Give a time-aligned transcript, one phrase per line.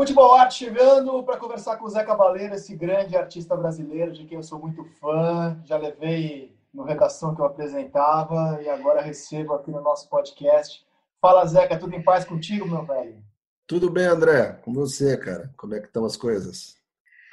[0.00, 4.38] Futebol Arte chegando para conversar com o Zé Cabaleiro, esse grande artista brasileiro de quem
[4.38, 5.60] eu sou muito fã.
[5.66, 10.82] Já levei no redação que eu apresentava e agora recebo aqui no nosso podcast.
[11.20, 13.22] Fala, Zeca, tudo em paz contigo, meu velho?
[13.66, 14.52] Tudo bem, André.
[14.64, 15.52] Com você, cara?
[15.54, 16.76] Como é que estão as coisas?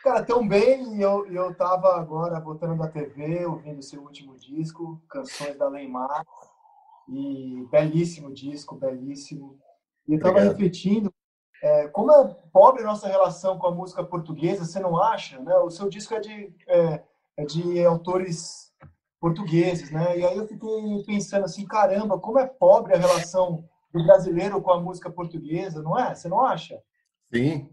[0.03, 1.01] Cara, tão bem.
[1.01, 6.21] Eu, eu tava agora botando na TV, ouvindo seu último disco, Canções da Leymar.
[7.07, 9.57] E belíssimo disco, belíssimo.
[10.05, 11.09] E eu tava refletindo
[11.61, 15.39] é, como é pobre a nossa relação com a música portuguesa, você não acha?
[15.39, 15.55] Né?
[15.57, 17.03] O seu disco é de, é,
[17.37, 18.71] é de autores
[19.19, 20.19] portugueses, né?
[20.19, 24.71] E aí eu fiquei pensando assim, caramba, como é pobre a relação do brasileiro com
[24.71, 26.13] a música portuguesa, não é?
[26.13, 26.79] Você não acha?
[27.33, 27.69] Sim,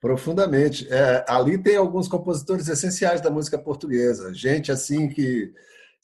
[0.00, 0.86] profundamente.
[0.92, 5.52] É, ali tem alguns compositores essenciais da música portuguesa, gente assim que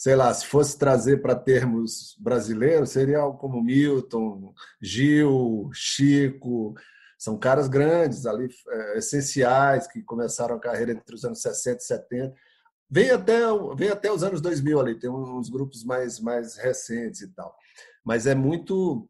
[0.00, 6.72] sei lá, se fosse trazer para termos brasileiros, seria algo como Milton, Gil, Chico,
[7.20, 11.84] são caras grandes ali, é, essenciais, que começaram a carreira entre os anos 60 e
[11.84, 12.34] 70.
[12.88, 13.40] Vem até,
[13.76, 17.54] vem até os anos 2000 ali, tem uns grupos mais, mais recentes e tal.
[18.02, 19.06] Mas é muito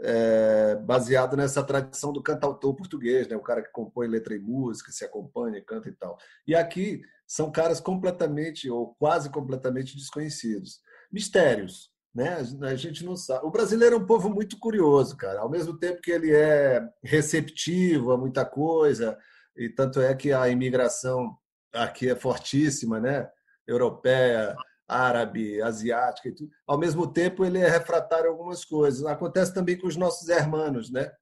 [0.00, 3.34] é, baseado nessa tradição do cantautor português, né?
[3.36, 6.18] o cara que compõe letra e música, se acompanha, canta e tal.
[6.46, 10.82] E aqui são caras completamente ou quase completamente desconhecidos.
[11.10, 12.38] Mistérios, né?
[12.62, 13.46] A gente não sabe.
[13.46, 15.40] O brasileiro é um povo muito curioso, cara.
[15.40, 19.16] Ao mesmo tempo que ele é receptivo a muita coisa,
[19.56, 21.36] e tanto é que a imigração
[21.72, 23.28] aqui é fortíssima, né?
[23.66, 24.56] Europeia,
[24.88, 26.50] árabe, asiática e tudo.
[26.66, 29.04] Ao mesmo tempo, ele é refratário a algumas coisas.
[29.06, 31.12] Acontece também com os nossos hermanos, né?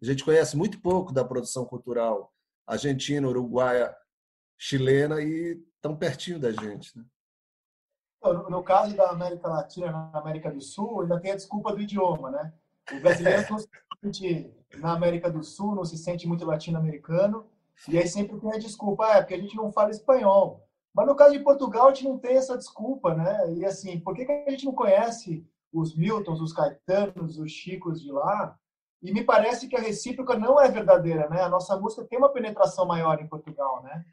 [0.00, 2.32] A gente conhece muito pouco da produção cultural
[2.66, 3.94] argentina, uruguaia,
[4.58, 7.04] chilena e tão pertinho da gente, né?
[8.22, 12.30] No caso da América Latina, na América do Sul, ainda tem a desculpa do idioma,
[12.30, 12.52] né?
[12.92, 13.68] O brasileiro não se
[14.02, 17.46] sente, na América do Sul, não se sente muito latino-americano,
[17.86, 20.66] e aí sempre tem a desculpa, é porque a gente não fala espanhol.
[20.92, 23.52] Mas no caso de Portugal, a gente não tem essa desculpa, né?
[23.54, 28.02] E assim, por que, que a gente não conhece os Miltons, os Caetanos, os Chicos
[28.02, 28.58] de lá?
[29.00, 31.42] E me parece que a recíproca não é verdadeira, né?
[31.42, 34.04] A nossa música tem uma penetração maior em Portugal, né?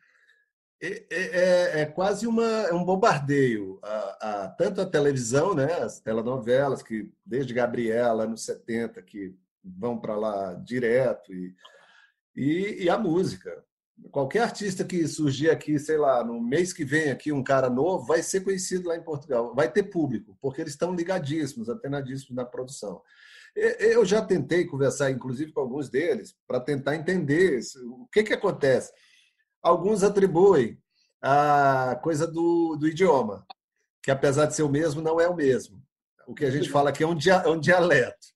[0.86, 3.80] É, é, é, é, quase uma, é um bombardeio.
[3.82, 9.98] A, a, tanto a televisão, né, as telenovelas, que desde Gabriela, nos 70, que vão
[9.98, 11.56] para lá direto, e,
[12.36, 13.64] e, e, a música.
[14.12, 18.06] Qualquer artista que surgir aqui, sei lá, no mês que vem aqui, um cara novo,
[18.06, 19.56] vai ser conhecido lá em Portugal.
[19.56, 23.02] Vai ter público, porque eles estão ligadíssimos, antenadíssimos na produção.
[23.56, 28.92] Eu já tentei conversar, inclusive, com alguns deles, para tentar entender o que, que acontece
[29.66, 30.80] alguns atribuem
[31.20, 33.46] a coisa do, do idioma,
[34.04, 35.82] que apesar de ser o mesmo, não é o mesmo.
[36.28, 38.28] O que a gente fala aqui é um, dia, é um dialeto.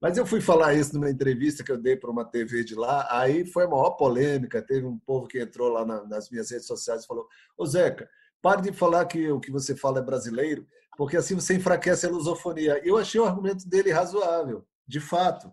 [0.00, 3.06] Mas eu fui falar isso numa entrevista que eu dei para uma TV de lá,
[3.10, 4.62] aí foi a maior polêmica.
[4.62, 8.08] Teve um povo que entrou lá na, nas minhas redes sociais e falou: Ô Zeca,
[8.40, 10.66] pare de falar que o que você fala é brasileiro,
[10.96, 12.80] porque assim você enfraquece a lusofonia.
[12.82, 15.52] Eu achei o argumento dele razoável, de fato.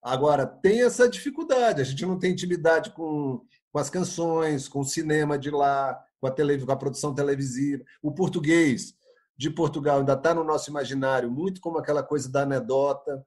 [0.00, 4.84] Agora, tem essa dificuldade, a gente não tem intimidade com com as canções, com o
[4.84, 7.82] cinema de lá, com a, tele, com a produção televisiva.
[8.00, 8.94] O português
[9.36, 13.26] de Portugal ainda está no nosso imaginário, muito como aquela coisa da anedota,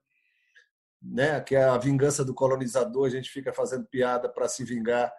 [1.02, 1.42] né?
[1.42, 5.12] que é a vingança do colonizador, a gente fica fazendo piada para se vingar,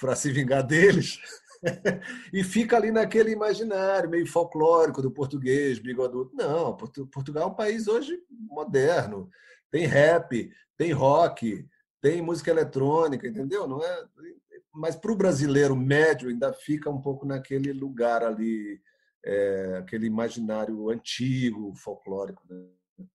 [0.00, 1.18] para se vingar deles.
[2.32, 6.30] e fica ali naquele imaginário meio folclórico do português, bigodudo.
[6.34, 6.76] Não,
[7.10, 9.28] Portugal é um país hoje moderno.
[9.72, 11.68] Tem rap, tem rock,
[12.00, 13.66] tem música eletrônica, entendeu?
[13.66, 14.04] Não é
[14.74, 18.80] mas para o brasileiro médio ainda fica um pouco naquele lugar ali,
[19.24, 22.42] é, aquele imaginário antigo, folclórico.
[22.48, 23.06] Né?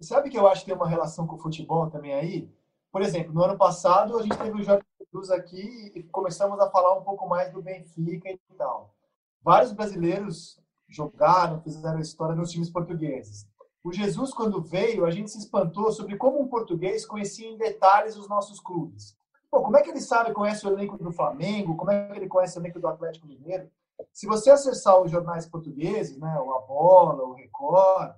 [0.00, 2.50] Sabe que eu acho que tem uma relação com o futebol também aí?
[2.90, 6.70] Por exemplo, no ano passado a gente teve o Jorge Jesus aqui e começamos a
[6.70, 8.94] falar um pouco mais do Benfica e tal.
[9.42, 13.46] Vários brasileiros jogaram, fizeram história nos times portugueses.
[13.84, 18.16] O Jesus, quando veio, a gente se espantou sobre como um português conhecia em detalhes
[18.16, 19.16] os nossos clubes.
[19.52, 21.76] Pô, como é que ele sabe, conhece o elenco do Flamengo?
[21.76, 23.70] Como é que ele conhece o elenco do Atlético Mineiro?
[24.10, 28.14] Se você acessar os jornais portugueses, né, o A Bola, o Record,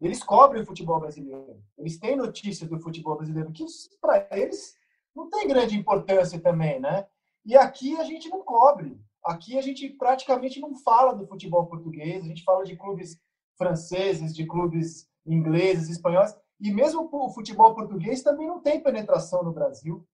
[0.00, 1.62] eles cobrem o futebol brasileiro.
[1.78, 3.64] Eles têm notícias do futebol brasileiro, que
[4.00, 4.76] para eles
[5.14, 7.06] não tem grande importância também, né?
[7.46, 9.00] E aqui a gente não cobre.
[9.24, 13.16] Aqui a gente praticamente não fala do futebol português, a gente fala de clubes
[13.56, 19.52] franceses, de clubes ingleses, espanhóis, e mesmo o futebol português também não tem penetração no
[19.52, 20.04] Brasil.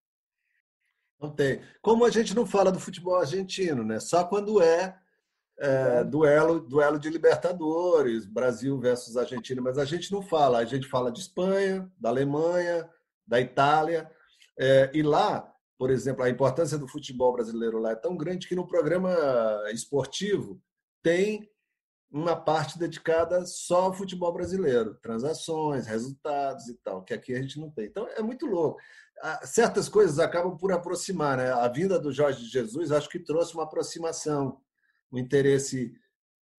[1.21, 1.61] Não tem.
[1.83, 3.99] Como a gente não fala do futebol argentino, né?
[3.99, 4.97] Só quando é,
[5.59, 10.59] é duelo, duelo de Libertadores, Brasil versus Argentina, mas a gente não fala.
[10.59, 12.89] A gente fala de Espanha, da Alemanha,
[13.27, 14.11] da Itália.
[14.57, 18.55] É, e lá, por exemplo, a importância do futebol brasileiro lá é tão grande que
[18.55, 19.13] no programa
[19.73, 20.61] esportivo
[21.03, 21.49] tem
[22.11, 27.61] uma parte dedicada só ao futebol brasileiro, transações, resultados e tal, que aqui a gente
[27.61, 27.87] não tem.
[27.87, 28.81] Então é muito louco.
[29.21, 31.51] Ah, certas coisas acabam por aproximar, né?
[31.53, 34.61] A vinda do Jorge Jesus acho que trouxe uma aproximação,
[35.13, 35.93] um interesse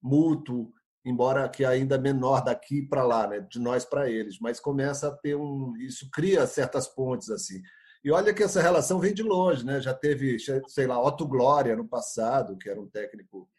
[0.01, 0.72] mútuo,
[1.04, 3.40] embora que ainda menor daqui para lá, né?
[3.40, 7.62] De nós para eles, mas começa a ter um, isso cria certas pontes assim.
[8.04, 9.81] E olha que essa relação vem de longe, né?
[9.81, 10.38] Já teve,
[10.68, 13.50] sei lá, Otto Glória no passado, que era um técnico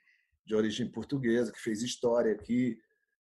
[0.51, 2.77] de origem portuguesa, que fez história aqui,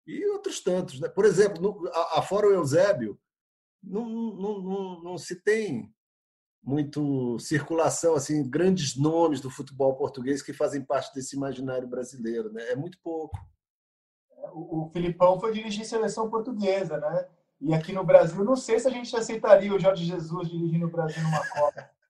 [0.07, 1.01] e outros tantos.
[1.01, 1.09] Né?
[1.09, 3.19] Por exemplo, no, a, a fora o Eusébio,
[3.83, 5.91] não, não, não, não se tem
[6.63, 12.53] muito circulação, assim, grandes nomes do futebol português que fazem parte desse imaginário brasileiro.
[12.53, 12.71] Né?
[12.71, 13.39] É muito pouco.
[14.53, 17.27] O, o Filipão foi dirigir seleção portuguesa, né?
[17.61, 20.91] E aqui no Brasil, não sei se a gente aceitaria o Jorge Jesus dirigindo o
[20.91, 21.91] Brasil numa Copa.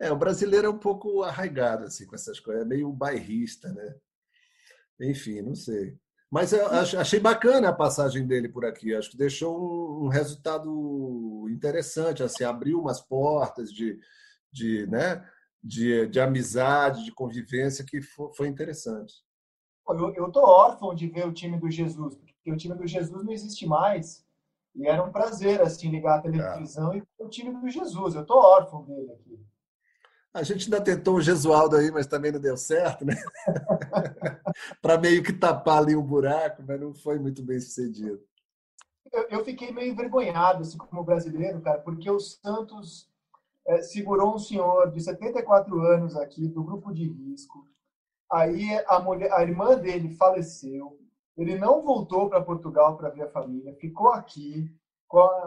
[0.00, 3.96] É, o brasileiro é um pouco arraigado assim com essas coisas, é meio bairrista, né?
[5.00, 5.96] Enfim, não sei.
[6.30, 8.94] Mas eu achei bacana a passagem dele por aqui.
[8.94, 13.98] Acho que deixou um, resultado interessante, assim, abriu umas portas de,
[14.52, 15.26] de, né,
[15.62, 18.00] de, de amizade, de convivência que
[18.36, 19.14] foi interessante.
[19.88, 23.32] Eu, tô órfão de ver o time do Jesus, porque o time do Jesus não
[23.32, 24.22] existe mais.
[24.76, 26.98] E era um prazer assim ligar a televisão é.
[26.98, 28.14] e ver o time do Jesus.
[28.14, 29.47] Eu tô órfão dele aqui.
[30.38, 33.14] A gente ainda tentou o Gesualdo aí, mas também não deu certo, né?
[34.80, 38.22] Para meio que tapar ali um buraco, mas não foi muito bem sucedido.
[39.12, 43.10] Eu, eu fiquei meio envergonhado, assim, como brasileiro, cara, porque o Santos
[43.66, 47.66] é, segurou um senhor de 74 anos aqui, do grupo de risco.
[48.30, 51.00] Aí a, mulher, a irmã dele faleceu.
[51.36, 54.72] Ele não voltou para Portugal para ver a família, ficou aqui,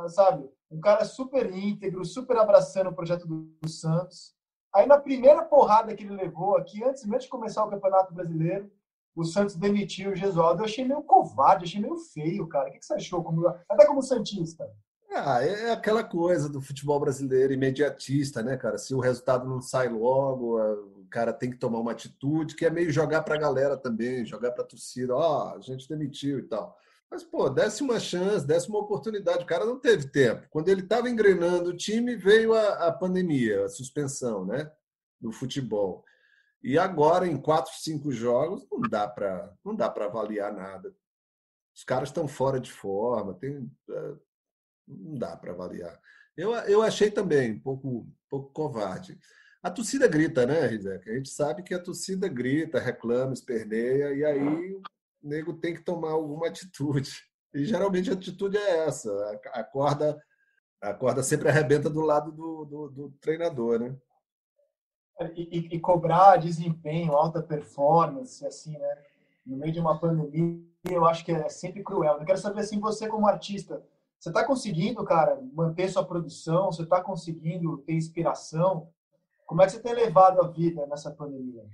[0.10, 0.50] sabe?
[0.70, 4.41] Um cara super íntegro, super abraçando o projeto do Santos.
[4.73, 8.71] Aí na primeira porrada que ele levou aqui, antes mesmo de começar o Campeonato Brasileiro,
[9.15, 10.62] o Santos demitiu o Gesualdo.
[10.62, 12.69] Eu achei meio covarde, achei meio feio, cara.
[12.69, 13.23] O que você achou?
[13.23, 14.65] Como, até como Santista.
[15.13, 18.77] Ah, é aquela coisa do futebol brasileiro imediatista, né, cara?
[18.77, 22.69] Se o resultado não sai logo, o cara tem que tomar uma atitude, que é
[22.69, 25.13] meio jogar para a galera também, jogar para a torcida.
[25.13, 26.77] Ó, oh, a gente demitiu e tal.
[27.12, 29.44] Mas, pô, desse uma chance, desse uma oportunidade.
[29.44, 30.48] O cara não teve tempo.
[30.50, 34.72] Quando ele estava engrenando o time, veio a, a, pandemia, a suspensão né,
[35.19, 36.06] do futebol.
[36.63, 40.96] E agora, em quatro, cinco jogos, não dá para não dá para avaliar nada.
[41.75, 44.14] Os caras estão fora de forma, tem, é,
[44.88, 46.00] não dá para avaliar.
[46.38, 49.19] Eu, eu achei também um pouco, um pouco covarde.
[49.62, 51.10] A torcida grita, né, Rizek?
[51.10, 54.81] A gente sabe que a torcida grita, reclama, esperneia, e aí
[55.21, 57.12] o nego tem que tomar alguma atitude.
[57.53, 59.12] E geralmente a atitude é essa:
[59.53, 60.21] a corda,
[60.81, 63.95] a corda sempre arrebenta do lado do, do, do treinador, né?
[65.35, 69.03] E, e, cobrar desempenho, alta performance, assim, né?
[69.45, 72.18] No meio de uma pandemia, eu acho que é sempre cruel.
[72.18, 73.85] Eu quero saber, assim, você como artista,
[74.19, 76.71] você está conseguindo, cara, manter sua produção?
[76.71, 78.89] Você está conseguindo ter inspiração?
[79.45, 81.65] Como é que você tem levado a vida nessa pandemia?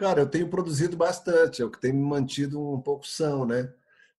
[0.00, 3.70] Cara, eu tenho produzido bastante, é o que tem me mantido um pouco são, né?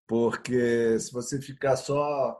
[0.05, 2.39] Porque se você ficar só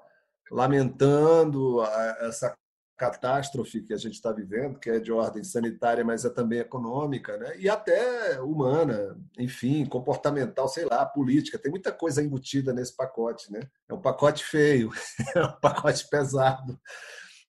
[0.52, 1.82] lamentando
[2.20, 2.56] essa
[2.96, 7.36] catástrofe que a gente está vivendo, que é de ordem sanitária, mas é também econômica,
[7.36, 7.58] né?
[7.58, 11.58] e até humana, enfim, comportamental, sei lá, política.
[11.58, 13.52] Tem muita coisa embutida nesse pacote.
[13.52, 13.62] Né?
[13.90, 14.92] É um pacote feio,
[15.36, 16.80] é um pacote pesado.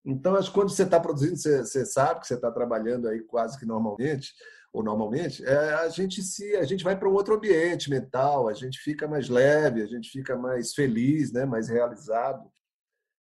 [0.02, 3.20] Então, acho que quando você está produzindo, você, você sabe que você está trabalhando aí
[3.20, 4.32] quase que normalmente,
[4.72, 8.54] ou normalmente, é, a gente se a gente vai para um outro ambiente mental, a
[8.54, 12.50] gente fica mais leve, a gente fica mais feliz, né, mais realizado.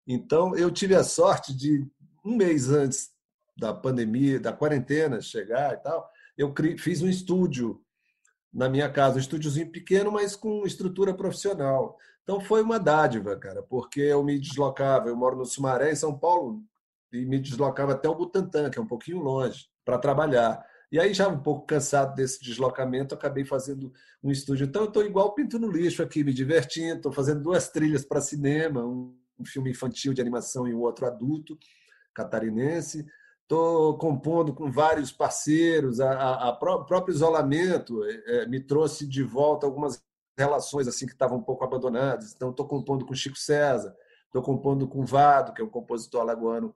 [0.08, 1.86] Então, eu tive a sorte de
[2.24, 3.10] um mês antes
[3.58, 7.82] da pandemia, da quarentena chegar e tal, eu fiz um estúdio
[8.54, 11.98] na minha casa, um estúdiozinho pequeno, mas com estrutura profissional.
[12.24, 16.18] Então foi uma dádiva, cara, porque eu me deslocava, eu moro no Sumaré, em São
[16.18, 16.64] Paulo,
[17.12, 20.64] e me deslocava até o Butantã, que é um pouquinho longe, para trabalhar.
[20.92, 24.66] E aí, já um pouco cansado desse deslocamento, acabei fazendo um estúdio.
[24.66, 26.98] Então, eu estou igual pinto no lixo aqui, me divertindo.
[26.98, 31.58] Estou fazendo duas trilhas para cinema, um, filme infantil de animação e um outro adulto,
[32.14, 33.06] catarinense.
[33.44, 36.02] Estou compondo com vários parceiros.
[36.02, 40.04] A, a, a pró, próprio isolamento é, é, me trouxe de volta algumas
[40.38, 42.34] relações assim que estavam um pouco abandonadas.
[42.36, 43.96] Então, estou compondo com Chico César,
[44.26, 46.76] estou compondo com Vado, que é um compositor alagoano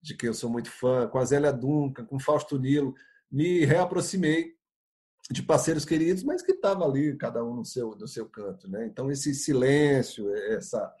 [0.00, 2.94] de quem eu sou muito fã, com a Zélia Duncan, com Fausto Nilo
[3.30, 4.56] me reaproximei
[5.30, 8.68] de parceiros queridos, mas que estavam ali, cada um no seu, no seu canto.
[8.68, 8.86] Né?
[8.86, 10.92] Então, esse silêncio, essa.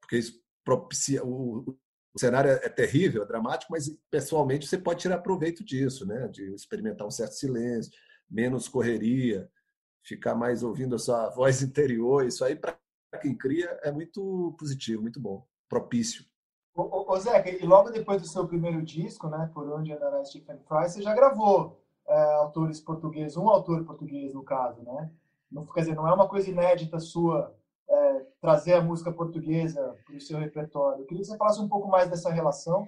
[0.00, 1.24] Porque isso propicia.
[1.24, 1.76] O,
[2.14, 6.28] o cenário é terrível, é dramático, mas pessoalmente você pode tirar proveito disso, né?
[6.28, 7.92] De experimentar um certo silêncio,
[8.30, 9.50] menos correria,
[10.02, 12.26] ficar mais ouvindo a sua voz interior.
[12.26, 12.78] Isso aí, para
[13.20, 16.24] quem cria, é muito positivo, muito bom, propício.
[16.76, 20.88] Ô, Zeca, e logo depois do seu primeiro disco, né, Por Onde Andará Stephen Fry,
[20.88, 25.10] você já gravou é, autores portugueses, um autor português no caso, né?
[25.50, 27.54] Não, quer dizer, não é uma coisa inédita sua
[27.88, 31.00] é, trazer a música portuguesa para o seu repertório.
[31.00, 32.86] Eu queria que você falasse um pouco mais dessa relação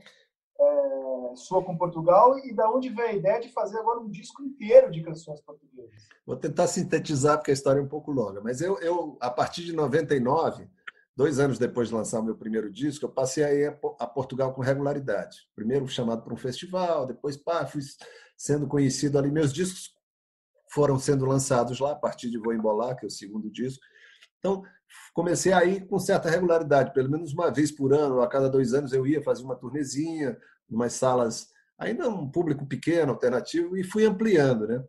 [0.60, 4.42] é, sua com Portugal e da onde veio a ideia de fazer agora um disco
[4.42, 6.08] inteiro de canções portuguesas.
[6.26, 9.64] Vou tentar sintetizar porque a história é um pouco longa, mas eu, eu a partir
[9.64, 10.68] de 99,
[11.18, 14.54] dois anos depois de lançar o meu primeiro disco, eu passei a ir a Portugal
[14.54, 15.48] com regularidade.
[15.52, 17.82] Primeiro chamado para um festival, depois pá, fui
[18.36, 19.28] sendo conhecido ali.
[19.28, 19.92] Meus discos
[20.70, 23.84] foram sendo lançados lá a partir de Vou Embolar, que é o segundo disco.
[24.38, 24.62] Então,
[25.12, 28.72] comecei a ir com certa regularidade, pelo menos uma vez por ano, a cada dois
[28.72, 30.38] anos eu ia fazer uma turnezinha,
[30.70, 34.68] umas salas, ainda um público pequeno, alternativo, e fui ampliando.
[34.68, 34.84] Né?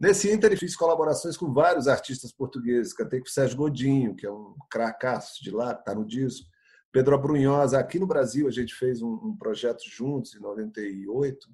[0.00, 2.92] Nesse ínter, fiz colaborações com vários artistas portugueses.
[2.92, 6.46] Cantei com o Sérgio Godinho, que é um cracaço de lá, que está no disco.
[6.92, 7.78] Pedro Abrunhosa.
[7.78, 11.48] Aqui no Brasil, a gente fez um, um projeto juntos, em 98.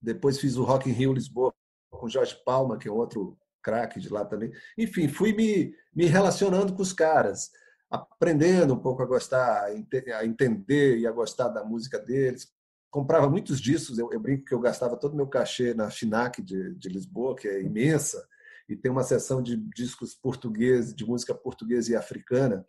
[0.00, 1.54] Depois fiz o Rock in Rio Lisboa
[1.90, 4.52] com Jorge Palma, que é outro craque de lá também.
[4.78, 7.50] Enfim, fui me, me relacionando com os caras,
[7.90, 12.48] aprendendo um pouco a gostar, a entender e a gostar da música deles.
[12.90, 16.42] Comprava muitos discos, eu, eu brinco que eu gastava todo o meu cachê na FINAC
[16.42, 18.26] de, de Lisboa, que é imensa,
[18.68, 22.64] e tem uma seção de discos portugueses, de música portuguesa e africana,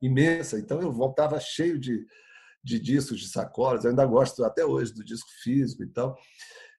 [0.00, 0.58] imensa.
[0.58, 2.06] Então eu voltava cheio de,
[2.62, 3.84] de discos, de sacolas.
[3.84, 6.16] Eu ainda gosto até hoje do disco físico e tal.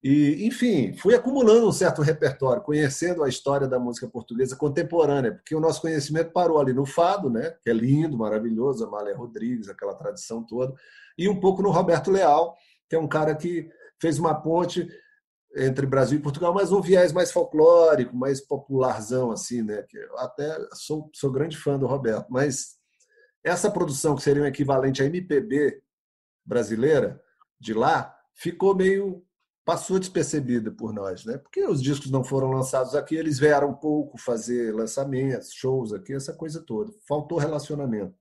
[0.03, 5.53] E, enfim, fui acumulando um certo repertório, conhecendo a história da música portuguesa contemporânea, porque
[5.53, 9.93] o nosso conhecimento parou ali no fado, né, que é lindo, maravilhoso, Amália Rodrigues, aquela
[9.93, 10.74] tradição toda,
[11.15, 12.57] e um pouco no Roberto Leal,
[12.91, 13.71] que é um cara que
[14.01, 14.86] fez uma ponte
[15.55, 19.81] entre Brasil e Portugal, mas um viés mais folclórico, mais popularzão, assim, né?
[19.83, 22.75] Que eu até sou, sou grande fã do Roberto, mas
[23.45, 25.81] essa produção que seria um equivalente à MPB
[26.45, 27.17] brasileira
[27.57, 29.25] de lá ficou meio
[29.63, 31.38] passou despercebida por nós, né?
[31.38, 36.33] Porque os discos não foram lançados aqui, eles vieram pouco fazer lançamentos, shows aqui, essa
[36.33, 36.91] coisa toda.
[37.07, 38.20] Faltou relacionamento.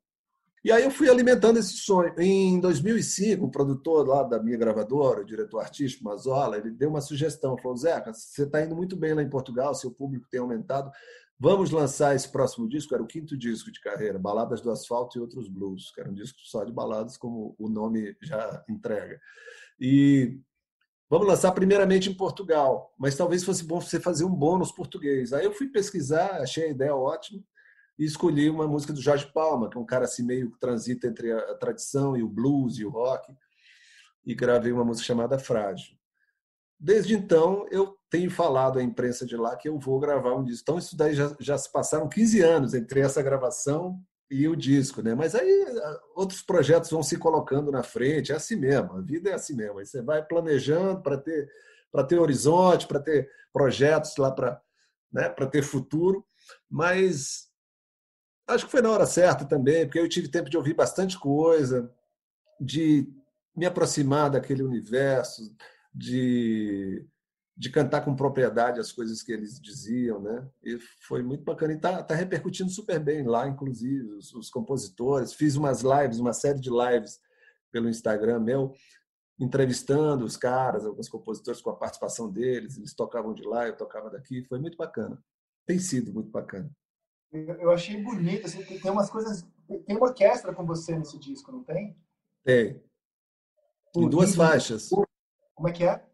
[0.63, 2.13] E aí eu fui alimentando esse sonho.
[2.19, 7.01] Em 2005, o produtor lá da minha gravadora, o diretor artístico, Mazola, ele deu uma
[7.01, 7.57] sugestão.
[7.57, 10.91] Falou, Zeca, você está indo muito bem lá em Portugal, seu público tem aumentado.
[11.39, 15.21] Vamos lançar esse próximo disco, era o quinto disco de carreira, Baladas do Asfalto e
[15.23, 19.19] Outros Blues, que era um disco só de baladas, como o nome já entrega.
[19.81, 20.39] E
[21.09, 25.33] Vamos lançar primeiramente em Portugal, mas talvez fosse bom você fazer um bônus português.
[25.33, 27.43] Aí eu fui pesquisar, achei a ideia ótima
[28.01, 31.07] e escolhi uma música do Jorge Palma, que é um cara assim meio que transita
[31.07, 33.31] entre a tradição e o blues e o rock,
[34.25, 35.95] e gravei uma música chamada Frágil.
[36.79, 40.63] Desde então, eu tenho falado à imprensa de lá que eu vou gravar um disco.
[40.63, 45.03] Então, isso daí já, já se passaram 15 anos entre essa gravação e o disco,
[45.03, 45.15] né?
[45.15, 45.67] Mas aí
[46.17, 49.79] outros projetos vão se colocando na frente, é assim mesmo, a vida é assim mesmo.
[49.79, 51.51] Aí você vai planejando para ter
[51.93, 54.59] para ter horizonte, para ter projetos lá para
[55.13, 56.25] né, para ter futuro,
[56.71, 57.50] mas
[58.51, 61.93] acho que foi na hora certa também, porque eu tive tempo de ouvir bastante coisa,
[62.61, 63.09] de
[63.57, 65.55] me aproximar daquele universo,
[65.95, 67.07] de
[67.61, 70.49] de cantar com propriedade as coisas que eles diziam, né?
[70.65, 71.75] E foi muito bacana.
[71.75, 75.35] E está tá repercutindo super bem lá, inclusive, os, os, compositores.
[75.35, 77.21] Fiz umas lives, uma série de lives
[77.71, 78.73] pelo Instagram meu,
[79.39, 82.79] entrevistando os caras, alguns compositores com a participação deles.
[82.79, 84.43] Eles tocavam de lá, eu tocava daqui.
[84.45, 85.23] Foi muito bacana.
[85.67, 86.71] Tem sido muito bacana.
[87.33, 88.47] Eu achei bonito.
[88.47, 89.47] Assim, tem umas coisas.
[89.87, 91.97] Tem uma orquestra com você nesse disco, não tem?
[92.45, 92.83] Tem.
[93.97, 94.89] Em duas faixas.
[95.55, 96.05] Como é que é?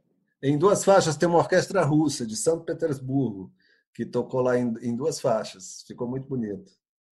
[0.43, 3.53] Em duas faixas tem uma orquestra russa de São Petersburgo
[3.95, 5.83] que tocou lá em, em duas faixas.
[5.87, 6.71] Ficou muito bonito.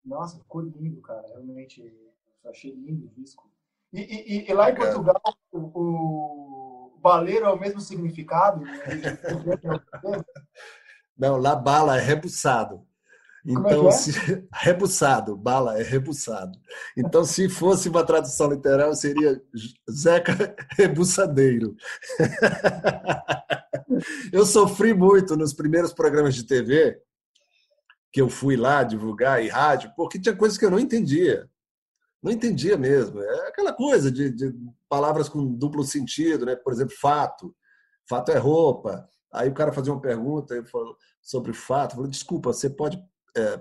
[0.05, 1.27] Nossa, ficou lindo, cara.
[1.29, 1.83] Realmente,
[2.43, 3.51] eu achei lindo o disco.
[3.93, 5.21] E, e, e lá em Portugal,
[5.53, 8.65] o, o baleiro é o mesmo significado?
[10.03, 10.25] Né?
[11.19, 12.87] Não, lá bala é rebuçado.
[13.47, 14.13] É então, é se...
[14.53, 16.59] rebuçado, bala é rebuçado.
[16.97, 19.41] Então, se fosse uma tradução literal, seria
[19.91, 21.75] Zeca Rebuçadeiro.
[24.33, 26.99] Eu sofri muito nos primeiros programas de TV
[28.13, 31.49] que eu fui lá divulgar e rádio, porque tinha coisas que eu não entendia.
[32.23, 33.21] Não entendia mesmo.
[33.21, 34.55] É aquela coisa de, de
[34.89, 36.57] palavras com duplo sentido, né?
[36.57, 37.55] Por exemplo, fato.
[38.09, 39.09] Fato é roupa.
[39.33, 41.93] Aí o cara fazia uma pergunta eu falo, sobre fato.
[41.93, 43.01] Eu falei, desculpa, você pode
[43.37, 43.61] é,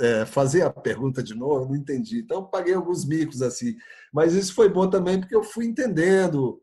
[0.00, 2.20] é, fazer a pergunta de novo, não entendi.
[2.20, 3.76] Então, paguei alguns micos assim.
[4.12, 6.62] Mas isso foi bom também, porque eu fui entendendo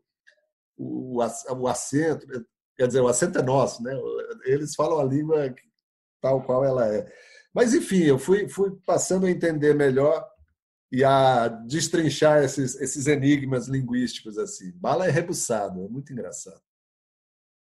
[0.76, 2.26] o, o acento.
[2.76, 3.92] Quer dizer, o acento é nosso, né?
[4.44, 5.54] Eles falam a língua
[6.20, 7.06] tal qual ela é.
[7.52, 10.26] Mas, enfim, eu fui, fui passando a entender melhor
[10.90, 14.72] e a destrinchar esses, esses enigmas linguísticos assim.
[14.76, 16.60] Bala é rebuçado, é muito engraçado.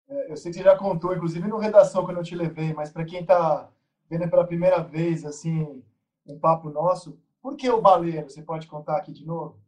[0.08, 2.92] É, eu sei que você já contou, inclusive no redação quando eu te levei, mas
[2.92, 3.70] para quem está
[4.10, 5.84] vendo pela primeira vez assim
[6.26, 8.30] um papo nosso, por que o baleiro?
[8.30, 9.60] Você pode contar aqui de novo?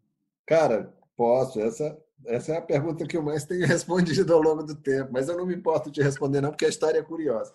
[0.46, 1.60] Cara, posso.
[1.60, 5.29] Essa essa é a pergunta que eu mais tenho respondido ao longo do tempo, mas
[5.29, 7.53] eu não me importo de responder não, porque a história é curiosa.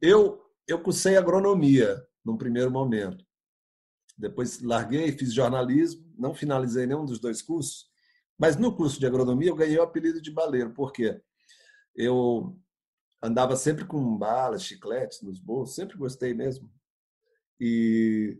[0.00, 3.24] Eu eu cursei agronomia num primeiro momento.
[4.16, 7.86] Depois larguei, fiz jornalismo, não finalizei nenhum dos dois cursos,
[8.38, 11.20] mas no curso de agronomia eu ganhei o apelido de baleiro, por quê?
[11.94, 12.56] Eu
[13.22, 16.70] andava sempre com balas, chicletes nos bolsos, sempre gostei mesmo.
[17.60, 18.38] E,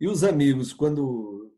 [0.00, 1.54] e os amigos, quando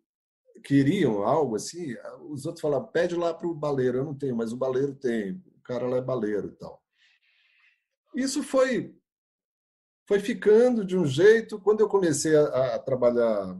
[0.62, 1.94] queriam algo assim,
[2.28, 5.42] os outros falavam, pede lá para o baleiro, eu não tenho, mas o baleiro tem,
[5.56, 6.82] o cara lá é baleiro e tal.
[8.14, 8.94] Isso foi
[10.06, 11.58] foi ficando de um jeito.
[11.58, 13.58] Quando eu comecei a, a trabalhar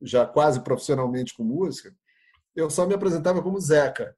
[0.00, 1.94] já quase profissionalmente com música,
[2.54, 4.16] eu só me apresentava como Zeca.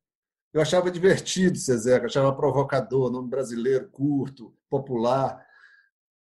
[0.52, 5.46] Eu achava divertido ser Zeca, achava provocador, nome brasileiro, curto, popular.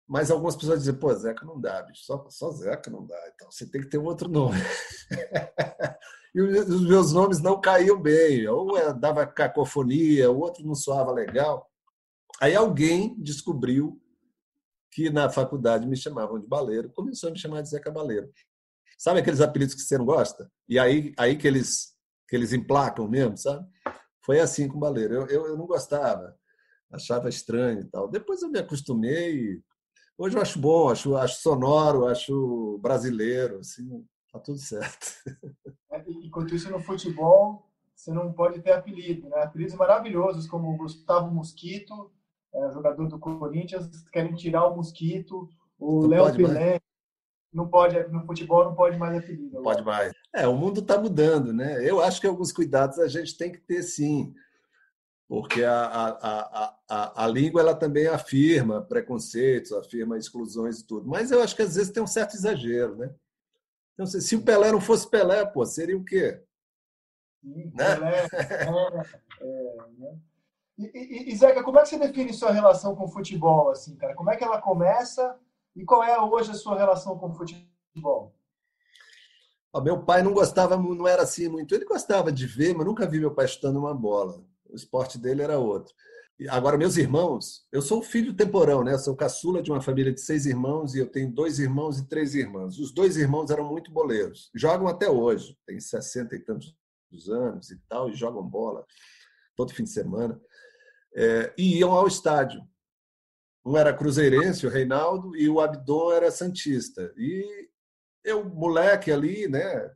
[0.08, 3.20] Mas algumas pessoas diziam, pô, Zeca não dá, bicho, só, só Zeca não dá.
[3.34, 4.58] Então você tem que ter um outro nome.
[6.34, 11.70] e os meus nomes não caíam bem, ou dava cacofonia, o outro não soava legal.
[12.40, 14.02] Aí alguém descobriu
[14.92, 18.32] que na faculdade me chamavam de baleiro, começou a me chamar de Zeca Baleiro.
[18.98, 20.50] Sabe aqueles apelidos que você não gosta?
[20.70, 21.94] E aí, aí que, eles,
[22.30, 23.68] que eles emplacam mesmo, sabe?
[24.26, 25.14] Foi assim com o baleiro.
[25.14, 26.36] Eu, eu, eu não gostava,
[26.92, 28.10] achava estranho e tal.
[28.10, 29.62] Depois eu me acostumei.
[30.18, 35.08] Hoje eu acho bom, acho, acho sonoro, acho brasileiro, assim, tá tudo certo.
[35.92, 39.44] É, enquanto isso, no futebol, você não pode ter apelido, né?
[39.44, 42.12] Apelidos maravilhosos, como o Gustavo Mosquito,
[42.54, 46.80] é, jogador do Corinthians, querem tirar o Mosquito, o Léo Pelé.
[47.56, 49.56] Não pode, no futebol não pode mais apelido.
[49.56, 50.12] Não pode mais.
[50.34, 51.90] É, o mundo está mudando, né?
[51.90, 54.36] Eu acho que alguns cuidados a gente tem que ter sim,
[55.26, 61.08] porque a, a, a, a, a língua ela também afirma preconceitos, afirma exclusões e tudo.
[61.08, 63.16] Mas eu acho que às vezes tem um certo exagero, né?
[63.94, 66.44] Então, se, se o Pelé não fosse Pelé, pô, seria o quê?
[67.42, 67.96] Sim, né?
[67.96, 68.64] Pelé, é,
[69.42, 70.20] é, né?
[70.78, 73.96] E, e, e, Zeca, como é que você define sua relação com o futebol, assim,
[73.96, 74.14] cara?
[74.14, 75.40] Como é que ela começa
[75.76, 78.36] e qual é hoje a sua relação com o futebol?
[79.74, 81.76] O meu pai não gostava, não era assim muito.
[81.76, 84.42] Ele gostava de ver, mas nunca vi meu pai chutando uma bola.
[84.70, 85.94] O esporte dele era outro.
[86.50, 88.94] Agora, meus irmãos, eu sou filho temporão, né?
[88.94, 92.08] Eu sou caçula de uma família de seis irmãos e eu tenho dois irmãos e
[92.08, 92.78] três irmãs.
[92.78, 94.50] Os dois irmãos eram muito boleiros.
[94.54, 96.74] Jogam até hoje, tem sessenta e tantos
[97.30, 98.86] anos e tal, e jogam bola
[99.56, 100.40] todo fim de semana
[101.16, 102.62] é, e iam ao estádio.
[103.66, 107.14] Um era cruzeirense, o Reinaldo, e o Abdon era santista.
[107.18, 107.70] E
[108.24, 109.92] eu, moleque ali, né,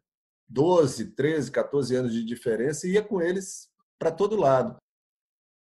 [0.48, 4.78] 12, 13, 14 anos de diferença, ia com eles para todo lado.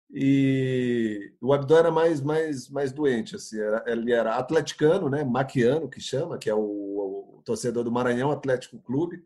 [0.10, 5.90] E o Abdon era mais mais mais doente, assim, era, ele era atleticano, né, maquiano
[5.90, 9.26] que chama, que é o, o torcedor do Maranhão Atlético Clube,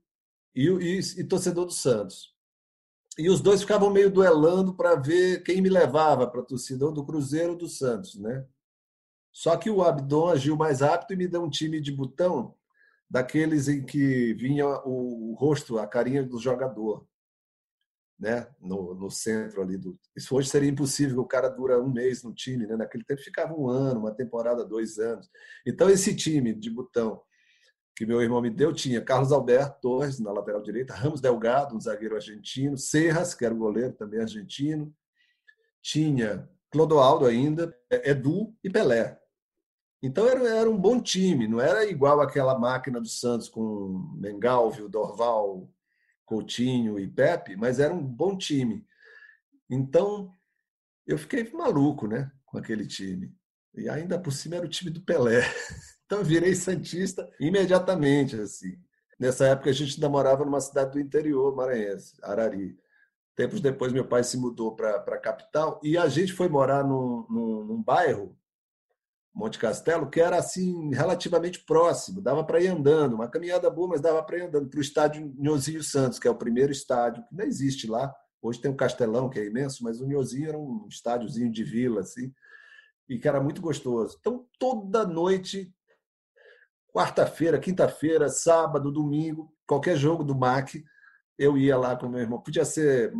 [0.55, 2.31] e, e, e torcedor do Santos
[3.17, 6.91] e os dois ficavam meio duelando para ver quem me levava para a torcida, ou
[6.91, 8.45] do Cruzeiro ou do Santos, né?
[9.31, 12.55] Só que o Abdon agiu mais rápido e me deu um time de botão
[13.09, 17.05] daqueles em que vinha o, rosto, a carinha do jogador,
[18.19, 18.47] né?
[18.59, 19.99] No, no centro ali do.
[20.15, 22.75] Isso hoje seria impossível, o cara dura um mês no time, né?
[22.75, 25.29] Naquele tempo ficava um ano, uma temporada, dois anos.
[25.65, 27.21] Então esse time de botão
[27.95, 31.79] que meu irmão me deu tinha Carlos Alberto Torres na lateral direita, Ramos Delgado, um
[31.79, 34.91] zagueiro argentino, Serras, que era o goleiro também argentino,
[35.81, 39.20] tinha Clodoaldo ainda, Edu e Pelé.
[40.01, 44.89] Então era, era um bom time, não era igual aquela máquina do Santos com Mengalvio,
[44.89, 45.69] Dorval,
[46.25, 48.85] Coutinho e Pepe, mas era um bom time.
[49.69, 50.33] Então
[51.05, 53.35] eu fiquei maluco, né, com aquele time.
[53.75, 55.41] E ainda por cima era o time do Pelé.
[56.11, 58.77] Então virei santista imediatamente assim.
[59.17, 62.77] Nessa época a gente ainda morava numa cidade do interior maranhense, Arari.
[63.33, 67.25] Tempos depois meu pai se mudou para a capital e a gente foi morar num,
[67.29, 68.37] num, num bairro
[69.33, 74.01] Monte Castelo, que era assim relativamente próximo, dava para ir andando, uma caminhada boa, mas
[74.01, 77.35] dava para ir andando para o estádio Nhozinho Santos, que é o primeiro estádio que
[77.35, 78.13] não existe lá.
[78.41, 82.01] Hoje tem um Castelão, que é imenso, mas o Nhozinho era um estádiozinho de vila
[82.01, 82.33] assim,
[83.07, 84.17] e que era muito gostoso.
[84.19, 85.73] Então toda noite
[86.93, 90.83] quarta-feira, quinta-feira, sábado, domingo, qualquer jogo do MAC,
[91.37, 92.41] eu ia lá com meu irmão.
[92.41, 93.13] Podia ser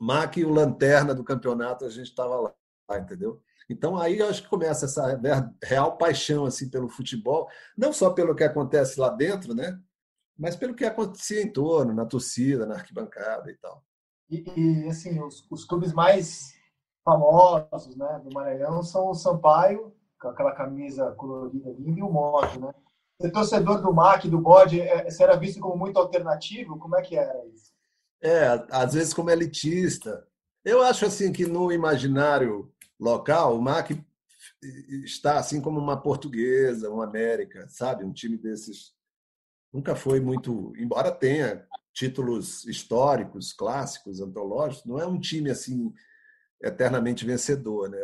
[0.00, 2.54] MAC e o Lanterna do campeonato, a gente estava lá,
[2.98, 3.42] entendeu?
[3.68, 5.20] Então aí eu acho que começa essa
[5.62, 9.78] real paixão assim pelo futebol, não só pelo que acontece lá dentro, né?
[10.38, 13.84] Mas pelo que acontecia em torno, na torcida, na arquibancada e tal.
[14.30, 16.54] E, e assim, os, os, clubes mais
[17.04, 22.60] famosos, né, do Maranhão são o Sampaio, com aquela camisa colorida linda, e o Moto,
[22.60, 22.72] né?
[23.20, 26.78] Ser torcedor do MAC, do Bode, é, você era visto como muito alternativo?
[26.78, 27.72] Como é que era isso?
[28.22, 30.24] É, às vezes como elitista.
[30.64, 34.04] Eu acho assim que no imaginário local, o MAC
[35.04, 38.04] está assim como uma portuguesa, uma América, sabe?
[38.04, 38.92] Um time desses
[39.72, 45.92] nunca foi muito, embora tenha títulos históricos, clássicos, antológicos, não é um time assim
[46.62, 47.98] eternamente vencedor, né?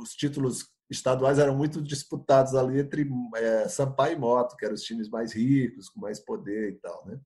[0.00, 4.82] Os títulos estaduais eram muito disputados ali entre é, Sampaio e Moto, que eram os
[4.82, 7.18] times mais ricos, com mais poder e tal, né?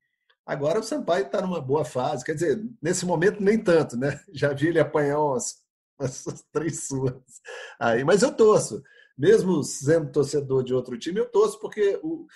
[0.46, 4.20] Agora o Sampaio está numa boa fase, quer dizer, nesse momento nem tanto, né?
[4.32, 5.56] Já vi ele apanhar umas,
[6.52, 7.14] três suas
[7.78, 8.82] aí, mas eu torço,
[9.16, 12.26] mesmo sendo torcedor de outro time, eu torço porque o,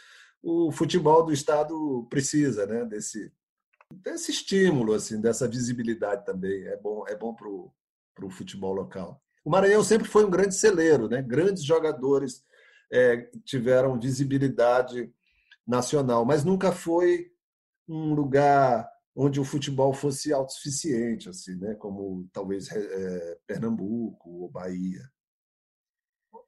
[0.42, 2.84] o futebol do estado precisa, né?
[2.84, 3.32] Desse
[4.02, 9.22] desse estímulo, assim, dessa visibilidade também é bom é bom para o futebol local.
[9.44, 11.20] O Maranhão sempre foi um grande celeiro, né?
[11.22, 12.42] Grandes jogadores
[12.90, 15.12] é, tiveram visibilidade
[15.66, 17.30] nacional, mas nunca foi
[17.88, 21.74] um lugar onde o futebol fosse autossuficiente, assim, né?
[21.74, 25.02] Como talvez é, Pernambuco ou Bahia.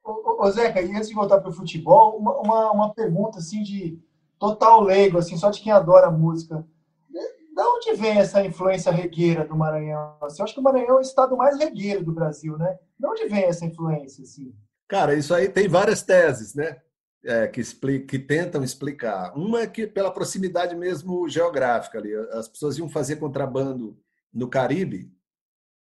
[0.04, 3.62] Ô, ô, Zeca, e antes de voltar para o futebol, uma, uma, uma, pergunta assim
[3.62, 4.00] de
[4.38, 6.66] total leigo, assim, só de quem adora música.
[7.10, 10.16] De onde vem essa influência regueira do Maranhão?
[10.20, 12.78] Assim, eu acho que o Maranhão é o estado mais regueiro do Brasil, né?
[12.98, 14.54] De onde vem essa influência, assim?
[14.86, 16.80] Cara, isso aí tem várias teses, né?
[17.28, 19.36] É, que, explica, que tentam explicar.
[19.36, 23.98] Uma é que pela proximidade mesmo geográfica ali, as pessoas iam fazer contrabando
[24.32, 25.12] no Caribe,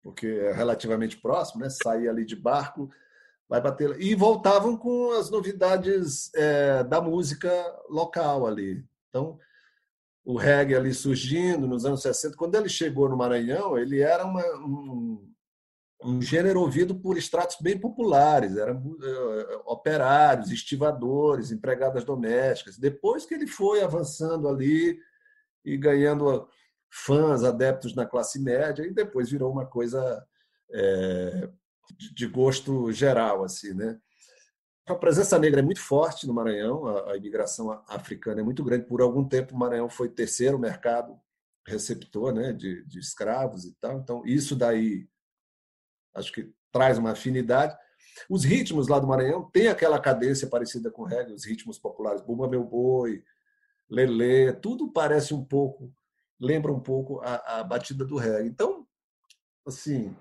[0.03, 1.71] porque é relativamente próximo, né?
[1.71, 2.91] Sair ali de barco,
[3.49, 7.51] vai bater e voltavam com as novidades é, da música
[7.89, 8.85] local ali.
[9.09, 9.39] Então
[10.25, 12.37] o reggae ali surgindo nos anos 60.
[12.37, 15.30] Quando ele chegou no Maranhão, ele era uma, um,
[16.03, 22.79] um gênero ouvido por estratos bem populares, eram uh, operários, estivadores, empregadas domésticas.
[22.79, 24.99] Depois que ele foi avançando ali
[25.65, 26.49] e ganhando
[26.91, 30.27] fãs, adeptos na classe média, e depois virou uma coisa
[30.73, 31.49] é,
[32.15, 33.99] de gosto geral, assim, né?
[34.87, 38.87] A presença negra é muito forte no Maranhão, a, a imigração africana é muito grande.
[38.87, 41.17] Por algum tempo, o Maranhão foi terceiro mercado
[41.65, 43.99] receptor né, de, de escravos e tal.
[43.99, 45.07] Então, isso daí
[46.15, 47.77] acho que traz uma afinidade.
[48.29, 52.49] Os ritmos lá do Maranhão têm aquela cadência parecida com reggae, os ritmos populares, Bumba
[52.49, 53.23] Meu Boi,
[53.89, 55.93] Lelê, tudo parece um pouco,
[56.39, 58.49] lembra um pouco a, a batida do reggae.
[58.49, 58.87] Então,
[59.67, 60.15] assim,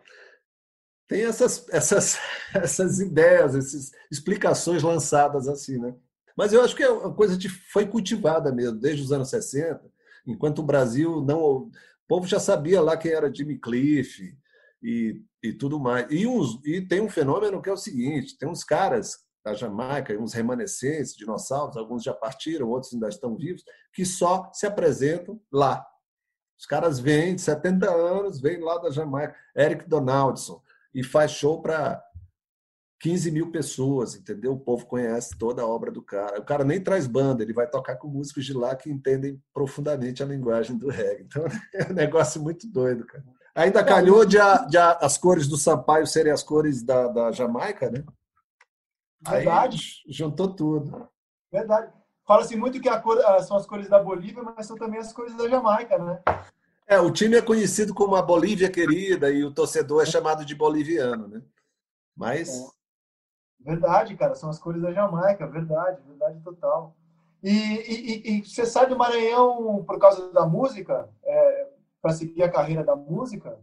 [1.07, 2.17] tem essas, essas,
[2.53, 5.95] essas ideias, essas explicações lançadas assim, né?
[6.37, 9.81] Mas eu acho que é uma coisa que foi cultivada mesmo, desde os anos 60,
[10.25, 11.41] enquanto o Brasil não.
[11.41, 11.71] O
[12.07, 14.35] povo já sabia lá quem era Jimmy Cliff
[14.81, 16.07] e, e tudo mais.
[16.09, 20.17] E, uns, e tem um fenômeno que é o seguinte: tem uns caras da Jamaica,
[20.19, 23.63] uns remanescentes, dinossauros, alguns já partiram, outros ainda estão vivos,
[23.93, 25.85] que só se apresentam lá.
[26.57, 29.33] Os caras vêm de 70 anos, vêm lá da Jamaica.
[29.55, 30.61] Eric Donaldson,
[30.93, 32.03] e faz show para
[32.99, 34.53] 15 mil pessoas, entendeu?
[34.53, 36.39] O povo conhece toda a obra do cara.
[36.39, 40.21] O cara nem traz banda, ele vai tocar com músicos de lá que entendem profundamente
[40.21, 41.23] a linguagem do reggae.
[41.23, 43.23] Então é um negócio muito doido, cara.
[43.55, 47.31] Ainda calhou de, a, de a, as cores do Sampaio serem as cores da, da
[47.31, 48.03] Jamaica, né?
[49.21, 50.01] Verdade.
[50.05, 51.09] Aí, juntou tudo.
[51.51, 51.91] Verdade.
[52.25, 55.49] Fala-se muito que cor, são as cores da Bolívia, mas são também as cores da
[55.49, 56.21] Jamaica, né?
[56.87, 60.55] É, o time é conhecido como a Bolívia querida e o torcedor é chamado de
[60.55, 61.41] boliviano, né?
[62.15, 62.49] Mas.
[62.49, 62.79] É.
[63.61, 66.95] Verdade, cara, são as cores da Jamaica, verdade, verdade total.
[67.43, 71.09] E, e, e você sai do Maranhão por causa da música?
[71.23, 71.67] É,
[72.01, 73.59] para seguir a carreira da música?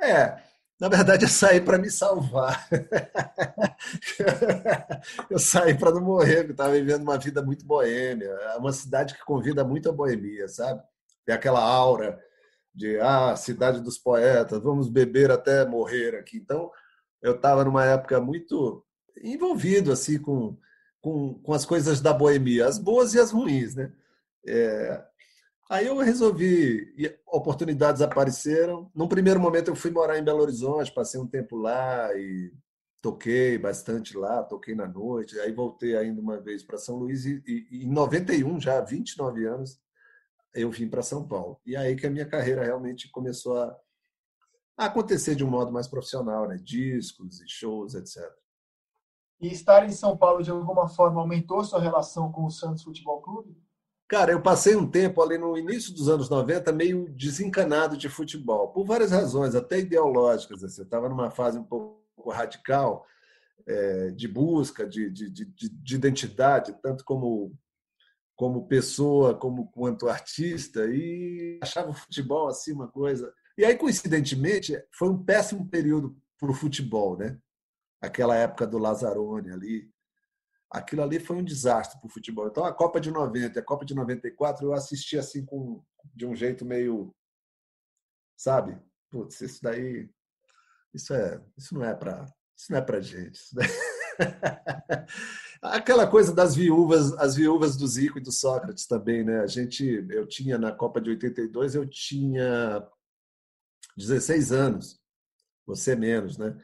[0.00, 0.40] É,
[0.80, 2.68] na verdade eu saí para me salvar.
[5.30, 8.28] eu saí para não morrer, porque estava vivendo uma vida muito boêmia.
[8.28, 10.82] É uma cidade que convida muito a boemia, sabe?
[11.24, 12.20] tem aquela aura
[12.74, 16.36] de ah, cidade dos poetas, vamos beber até morrer aqui.
[16.36, 16.70] Então,
[17.22, 18.84] eu estava numa época muito
[19.22, 20.56] envolvido assim com,
[21.00, 23.92] com, com as coisas da boemia, as boas e as ruins, né?
[24.46, 25.02] É,
[25.68, 26.94] aí eu resolvi,
[27.26, 28.90] oportunidades apareceram.
[28.94, 32.52] Num primeiro momento eu fui morar em Belo Horizonte, passei um tempo lá e
[33.02, 37.42] toquei bastante lá, toquei na noite, aí voltei ainda uma vez para São Luís e,
[37.46, 39.78] e, e, em 91, já 29 anos,
[40.54, 41.60] eu vim para São Paulo.
[41.66, 43.76] E aí que a minha carreira realmente começou a,
[44.78, 46.56] a acontecer de um modo mais profissional, né?
[46.56, 48.22] discos e shows, etc.
[49.40, 53.20] E estar em São Paulo, de alguma forma, aumentou sua relação com o Santos Futebol
[53.20, 53.54] Clube?
[54.06, 58.68] Cara, eu passei um tempo ali no início dos anos 90 meio desencanado de futebol,
[58.68, 60.62] por várias razões, até ideológicas.
[60.62, 60.82] Assim.
[60.82, 63.06] Eu estava numa fase um pouco radical
[63.66, 67.56] é, de busca de, de, de, de, identidade, tanto como,
[68.36, 73.32] como pessoa, como quanto artista, e achava o futebol assim uma coisa.
[73.56, 77.38] E aí, coincidentemente, foi um péssimo período para o futebol, né?
[78.02, 79.90] Aquela época do Lazzaroni ali,
[80.74, 82.48] aquilo ali foi um desastre para o futebol.
[82.48, 85.82] Então, a Copa de 90 a Copa de 94 eu assisti assim com,
[86.14, 87.14] de um jeito meio.
[88.36, 88.78] Sabe?
[89.10, 90.10] Putz, isso daí.
[90.92, 93.40] Isso, é, isso não é para isso não é para gente.
[95.60, 99.40] Aquela coisa das viúvas, as viúvas do Zico e do Sócrates também, né?
[99.40, 102.86] A gente, eu tinha na Copa de 82, eu tinha
[103.96, 105.00] 16 anos,
[105.66, 106.56] você menos, né?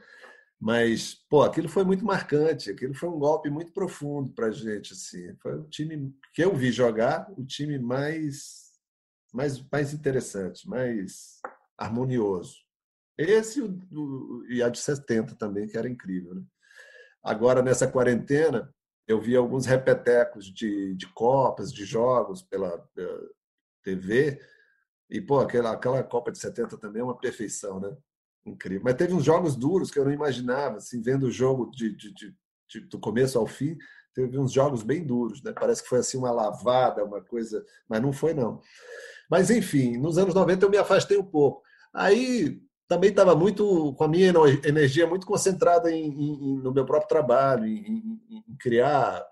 [0.61, 4.93] Mas, pô, aquilo foi muito marcante, aquilo foi um golpe muito profundo para a gente.
[4.93, 5.35] Assim.
[5.37, 8.71] Foi o time que eu vi jogar, o time mais,
[9.33, 11.39] mais, mais interessante, mais
[11.75, 12.57] harmonioso.
[13.17, 13.59] Esse
[14.49, 16.35] e a de 70 também, que era incrível.
[16.35, 16.43] Né?
[17.23, 18.71] Agora, nessa quarentena,
[19.07, 23.19] eu vi alguns repetecos de, de Copas, de jogos pela, pela
[23.83, 24.39] TV,
[25.09, 27.97] e, pô, aquela, aquela Copa de 70 também é uma perfeição, né?
[28.45, 28.81] Incrível.
[28.83, 32.13] Mas teve uns jogos duros que eu não imaginava, assim, vendo o jogo de, de,
[32.13, 32.35] de,
[32.69, 33.77] de, do começo ao fim,
[34.13, 35.53] teve uns jogos bem duros, né?
[35.57, 38.61] Parece que foi assim uma lavada, uma coisa, mas não foi não.
[39.29, 41.61] Mas enfim, nos anos 90 eu me afastei um pouco.
[41.93, 44.33] Aí também estava muito com a minha
[44.65, 49.25] energia muito concentrada em, em, no meu próprio trabalho, em, em criar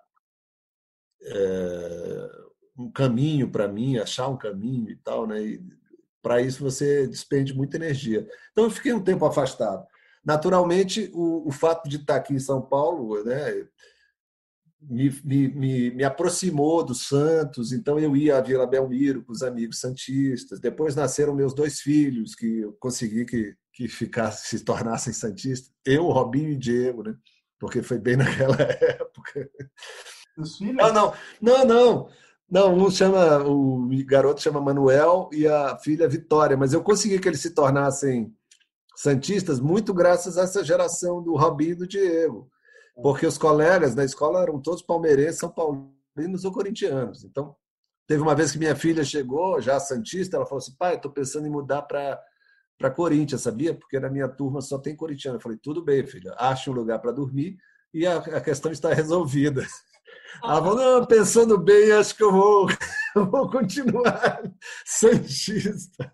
[1.21, 2.31] é,
[2.77, 5.43] um caminho para mim, achar um caminho e tal, né?
[5.43, 5.78] E,
[6.21, 8.27] para isso você despende muita energia.
[8.51, 9.85] Então eu fiquei um tempo afastado.
[10.23, 13.65] Naturalmente, o, o fato de estar aqui em São Paulo, né,
[14.81, 19.79] me, me, me, aproximou do Santos, então eu ia a Vila Belmiro com os amigos
[19.79, 20.59] santistas.
[20.59, 25.71] Depois nasceram meus dois filhos, que eu consegui que, que ficasse, se tornassem santistas.
[25.85, 27.15] Eu, Robinho e Diego, né?
[27.59, 29.49] porque foi bem naquela época.
[30.37, 30.75] Os filhos?
[30.75, 32.09] Não, não, não, não.
[32.49, 37.27] Não, um chama, o garoto chama Manuel e a filha Vitória, mas eu consegui que
[37.27, 38.33] eles se tornassem
[38.95, 42.49] santistas muito graças a essa geração do Robinho e do Diego.
[43.01, 47.23] Porque os colegas da escola eram todos palmeirenses, são paulinos ou corintianos.
[47.23, 47.55] Então,
[48.07, 51.47] teve uma vez que minha filha chegou, já santista, ela falou assim: pai, estou pensando
[51.47, 52.19] em mudar para
[52.79, 53.73] para Corinthians, sabia?
[53.73, 55.37] Porque na minha turma só tem corintiano.
[55.37, 57.57] Eu falei: tudo bem, filha, ache um lugar para dormir
[57.93, 59.65] e a, a questão está resolvida.
[60.43, 62.67] Ela falou, não, pensando bem, acho que eu vou,
[63.15, 64.41] vou continuar
[64.85, 66.13] santista.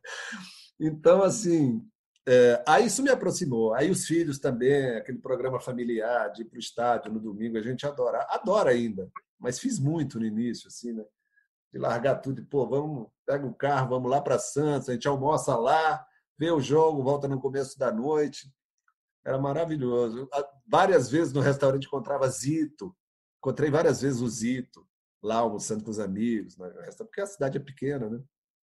[0.80, 1.82] Então, assim,
[2.28, 3.74] é, aí isso me aproximou.
[3.74, 7.62] Aí os filhos também, aquele programa familiar de ir para o estádio no domingo, a
[7.62, 8.26] gente adora.
[8.30, 11.04] Adora ainda, mas fiz muito no início, assim, né?
[11.72, 15.08] De largar tudo e, pô, vamos, pega o carro, vamos lá para Santos, a gente
[15.08, 16.04] almoça lá,
[16.38, 18.50] vê o jogo, volta no começo da noite.
[19.24, 20.30] Era maravilhoso.
[20.68, 22.96] Várias vezes no restaurante encontrava Zito,
[23.46, 24.84] Encontrei várias vezes o Zito
[25.22, 26.68] lá almoçando com os amigos, né?
[26.98, 28.20] porque a cidade é pequena, né?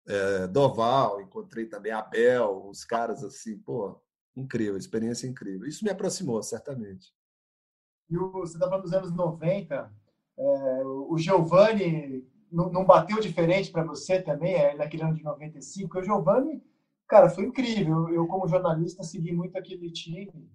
[0.09, 3.97] É, Doval, encontrei também Abel, uns caras assim, pô,
[4.35, 5.69] incrível, experiência incrível.
[5.69, 7.15] Isso me aproximou, certamente.
[8.11, 9.95] E o, você está falando dos anos 90,
[10.37, 15.89] é, o Giovanni não, não bateu diferente para você também, é, naquele ano de 95?
[15.89, 16.61] Porque o Giovanni,
[17.07, 18.09] cara, foi incrível.
[18.09, 20.51] Eu, como jornalista, segui muito aquele time.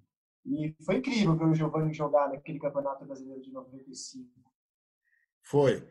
[0.47, 4.29] E foi incrível ver o Giovanni jogar naquele Campeonato Brasileiro de 95.
[5.43, 5.85] Foi.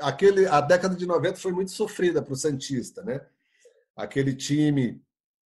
[0.00, 3.26] Aquele, a década de 90 foi muito sofrida para o Santista, né?
[3.96, 5.02] Aquele time.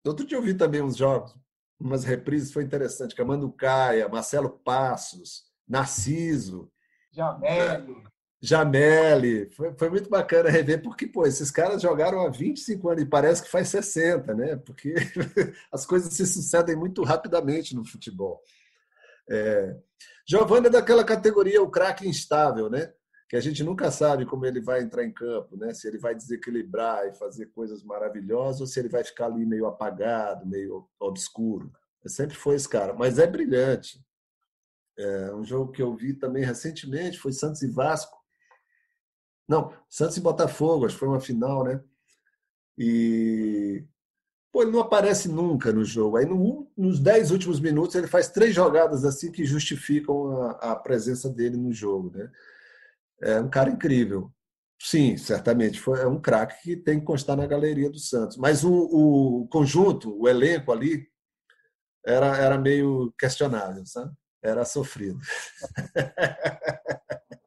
[0.05, 1.37] Outro dia eu vi também uns jogos,
[1.79, 3.15] umas reprises, foi interessante.
[3.15, 6.73] Camando Caia, Marcelo Passos, Narciso.
[7.13, 8.03] Jameli.
[8.43, 13.07] Jameli, foi, foi muito bacana rever, porque, pô, esses caras jogaram há 25 anos e
[13.07, 14.57] parece que faz 60, né?
[14.57, 14.95] Porque
[15.71, 18.43] as coisas se sucedem muito rapidamente no futebol.
[19.29, 19.77] É...
[20.27, 22.91] Giovanni é daquela categoria, o craque instável, né?
[23.29, 25.75] Que a gente nunca sabe como ele vai entrar em campo, né?
[25.75, 29.67] Se ele vai desequilibrar e fazer coisas maravilhosas ou se ele vai ficar ali meio
[29.67, 31.71] apagado, meio obscuro.
[32.07, 34.03] Sempre foi esse cara, mas é brilhante.
[34.99, 38.20] É, um jogo que eu vi também recentemente foi Santos e Vasco
[39.51, 41.83] não, Santos e Botafogo, acho que foi uma final, né?
[42.79, 43.85] E
[44.53, 46.17] Pô, ele não aparece nunca no jogo.
[46.17, 50.77] Aí no, nos dez últimos minutos ele faz três jogadas assim que justificam a, a,
[50.77, 52.31] presença dele no jogo, né?
[53.23, 54.33] É um cara incrível.
[54.81, 58.37] Sim, certamente foi é um craque que tem que constar na galeria do Santos.
[58.37, 61.07] Mas o, o conjunto, o elenco ali
[62.05, 64.13] era, era meio questionável, sabe?
[64.43, 65.21] Era sofrido.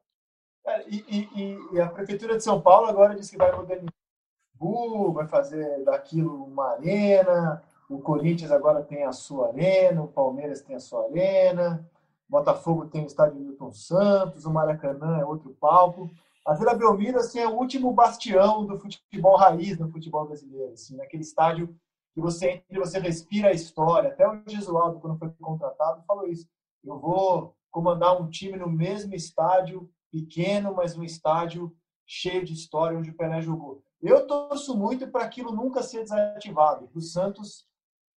[0.86, 3.92] E, e, e, a prefeitura de São Paulo agora disse que vai modernizar
[4.54, 7.62] Bu, vai fazer daquilo uma arena.
[7.88, 11.86] O Corinthians agora tem a sua arena, o Palmeiras tem a sua arena,
[12.28, 16.10] o Botafogo tem o estádio Milton Santos, o Maracanã é outro palco.
[16.46, 20.72] A Vila Belmiro assim, é o último bastião do futebol raiz no futebol brasileiro.
[20.72, 21.74] Assim, naquele estádio
[22.14, 24.10] que você entra e você respira a história.
[24.10, 26.46] Até o Gesualdo, quando foi contratado, falou isso.
[26.84, 32.96] Eu vou comandar um time no mesmo estádio, pequeno, mas um estádio cheio de história,
[32.96, 33.82] onde o Pelé jogou.
[34.00, 37.66] Eu torço muito para aquilo nunca ser desativado, o Santos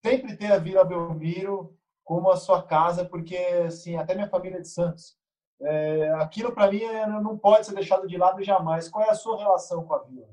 [0.04, 4.60] sempre ter a Vila Belmiro como a sua casa, porque assim, até minha família é
[4.60, 5.16] de Santos.
[5.60, 8.88] É, aquilo para mim é, não pode ser deixado de lado jamais.
[8.88, 10.28] Qual é a sua relação com a Vila?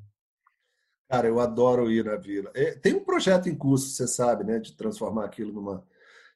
[1.10, 2.52] Cara, eu adoro ir na Vila.
[2.54, 5.84] É, tem um projeto em curso, você sabe, né, de transformar aquilo numa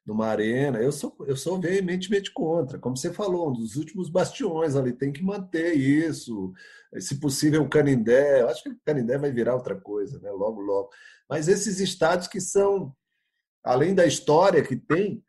[0.07, 0.79] numa arena.
[0.79, 2.79] Eu sou eu sou veementemente contra.
[2.79, 6.53] Como você falou, um dos últimos bastiões ali tem que manter isso
[6.97, 8.41] se possível o Canindé.
[8.41, 10.31] Eu acho que o Canindé vai virar outra coisa, né?
[10.31, 10.89] Logo, logo.
[11.29, 12.95] Mas esses estádios que são,
[13.61, 15.21] além da história que tem,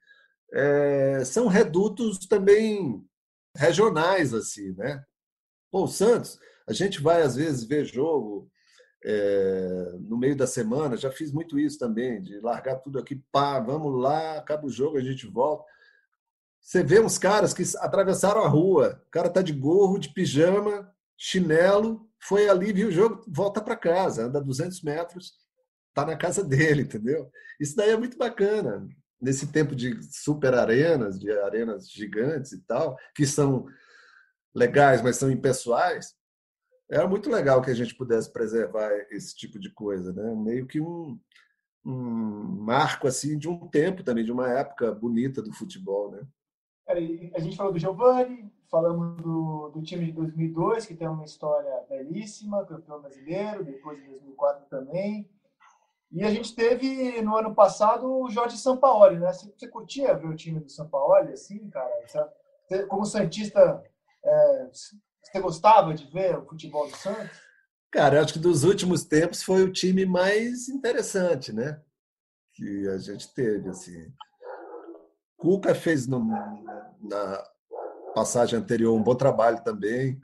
[0.53, 3.05] é, são redutos também
[3.57, 5.03] regionais, assim, né?
[5.73, 6.38] Pô, Santos,
[6.69, 8.49] a gente vai às vezes ver jogo
[9.11, 13.59] é, no meio da semana, já fiz muito isso também, de largar tudo aqui, pá,
[13.59, 15.64] vamos lá, acaba o jogo, a gente volta.
[16.61, 20.94] Você vê uns caras que atravessaram a rua, o cara tá de gorro, de pijama,
[21.16, 25.33] chinelo, foi ali, viu o jogo, volta para casa, anda 200 metros,
[25.94, 27.31] tá na casa dele, entendeu?
[27.59, 28.87] Isso daí é muito bacana.
[29.18, 33.66] Nesse tempo de super arenas, de arenas gigantes e tal, que são
[34.55, 36.14] legais, mas são impessoais,
[36.90, 40.35] era muito legal que a gente pudesse preservar esse tipo de coisa, né?
[40.35, 41.18] Meio que um,
[41.85, 41.92] um
[42.61, 46.27] marco assim de um tempo também, de uma época bonita do futebol, né?
[47.35, 51.85] A gente falou do Giovanni, falamos do, do time de 2002, que tem uma história
[51.88, 55.29] belíssima, campeão brasileiro, depois de 2004 também.
[56.11, 59.31] E a gente teve no ano passado o Jorge Sampaoli, né?
[59.31, 61.92] Você, você curtia ver o time do Sampaoli, assim, cara?
[62.66, 63.83] Você, como Santista,
[64.24, 64.70] é,
[65.22, 67.37] você gostava de ver o futebol do Santos?
[67.90, 71.81] Cara, acho que dos últimos tempos foi o time mais interessante, né?
[72.54, 74.12] Que a gente teve, assim.
[75.37, 76.20] Cuca fez no,
[77.00, 77.44] na
[78.14, 80.20] passagem anterior um bom trabalho também,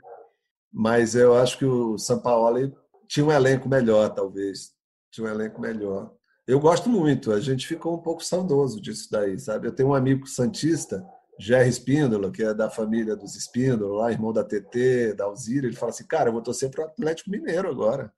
[0.72, 2.76] mas eu acho que o São Paulo
[3.06, 4.72] tinha um elenco melhor, talvez.
[5.10, 6.12] Tinha um elenco melhor.
[6.46, 9.68] Eu gosto muito, a gente ficou um pouco saudoso disso daí, sabe?
[9.68, 11.06] Eu tenho um amigo santista,
[11.38, 15.76] Jerry Espíndola, que é da família dos Espíndola, lá, irmão da TT, da Alzira, ele
[15.76, 18.12] fala assim, cara, eu vou torcer para o Atlético Mineiro agora.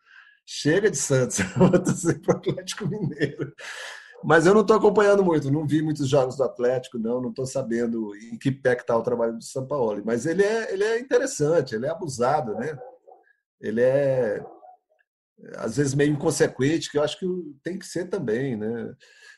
[0.44, 3.54] Chega de Santos, eu vou torcer para o Atlético Mineiro.
[4.24, 7.46] Mas eu não estou acompanhando muito, não vi muitos jogos do Atlético, não, não estou
[7.46, 10.02] sabendo em que pé está o trabalho do São Paulo.
[10.04, 12.76] Mas ele é, ele é interessante, ele é abusado, né?
[13.60, 14.44] Ele é
[15.56, 17.26] às vezes meio inconsequente, que eu acho que
[17.62, 18.94] tem que ser também, né?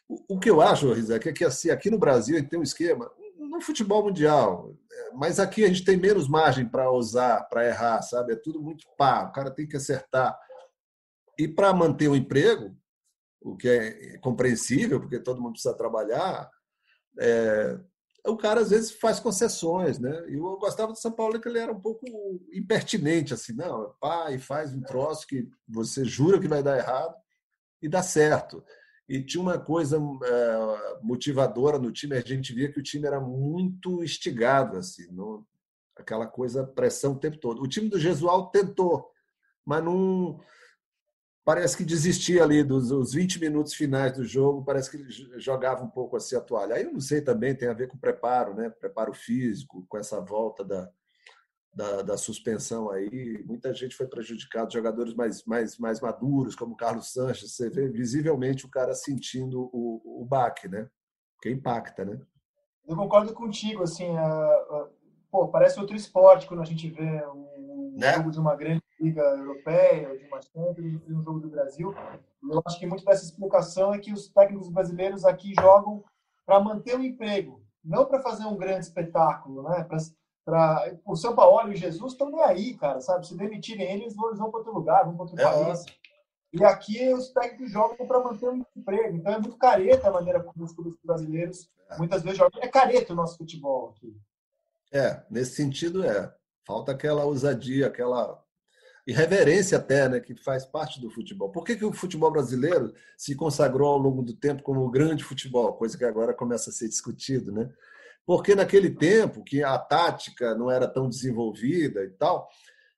[0.08, 3.10] O, o que eu acho, Rizek, é que assim, aqui no Brasil tem um esquema,
[3.48, 4.74] no futebol mundial,
[5.14, 8.32] mas aqui a gente tem menos margem para usar, para errar, sabe?
[8.32, 10.38] É tudo muito pá, o cara tem que acertar.
[11.38, 12.76] E para manter o emprego,
[13.40, 16.50] o que é compreensível, porque todo mundo precisa trabalhar,
[17.18, 17.78] é,
[18.26, 20.28] o cara às vezes faz concessões, né?
[20.28, 22.04] E eu gostava do São Paulo que ele era um pouco
[22.52, 27.14] impertinente, assim, não, pá, e faz um troço que você jura que vai dar errado
[27.80, 28.62] e dá certo.
[29.08, 33.20] E tinha uma coisa é, motivadora no time, a gente via que o time era
[33.20, 35.08] muito instigado, assim,
[35.96, 37.62] aquela coisa, pressão o tempo todo.
[37.62, 39.10] O time do Jesual tentou,
[39.64, 40.38] mas não
[41.42, 45.02] parece que desistia ali dos, dos 20 minutos finais do jogo, parece que
[45.40, 46.74] jogava um pouco assim a toalha.
[46.74, 48.68] Aí eu não sei também, tem a ver com preparo, né?
[48.68, 50.90] Preparo físico, com essa volta da,
[51.78, 53.40] da, da suspensão aí.
[53.46, 58.66] Muita gente foi prejudicada, jogadores mais, mais, mais maduros, como Carlos Sanches, você vê visivelmente
[58.66, 60.88] o cara sentindo o, o baque, né?
[61.40, 62.20] Que impacta, né?
[62.84, 64.08] Eu concordo contigo, assim,
[65.30, 68.14] pô, parece outro esporte quando a gente vê um né?
[68.14, 71.94] jogo de uma grande liga europeia, de uma Champions, e um jogo do Brasil.
[72.42, 76.02] Eu acho que muito dessa explicação é que os técnicos brasileiros aqui jogam
[76.44, 79.84] para manter o emprego, não para fazer um grande espetáculo, né?
[79.84, 79.98] Pra,
[80.48, 83.26] pra, o São Paulo e o Jesus estão nem aí, cara, sabe?
[83.26, 85.84] Se demitirem eles, vão, vão para outro lugar, vão para outro é país.
[86.54, 89.18] E aqui os técnicos jogam para manter um emprego.
[89.18, 92.62] Então é muito careta a maneira como os clubes brasileiros muitas vezes jogam.
[92.62, 94.16] É careta o nosso futebol aqui.
[94.90, 96.34] É, nesse sentido é.
[96.66, 98.42] Falta aquela ousadia, aquela
[99.06, 101.50] irreverência até, né, que faz parte do futebol.
[101.50, 105.24] Por que, que o futebol brasileiro se consagrou ao longo do tempo como o grande
[105.24, 107.70] futebol, coisa que agora começa a ser discutido, né?
[108.28, 112.46] Porque naquele tempo que a tática não era tão desenvolvida e tal,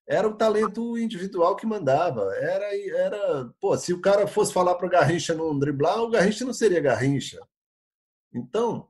[0.05, 2.35] era o talento individual que mandava.
[2.35, 6.45] Era, era, pô, se o cara fosse falar para o Garrincha não driblar, o Garrincha
[6.45, 7.41] não seria Garrincha.
[8.35, 8.89] Então,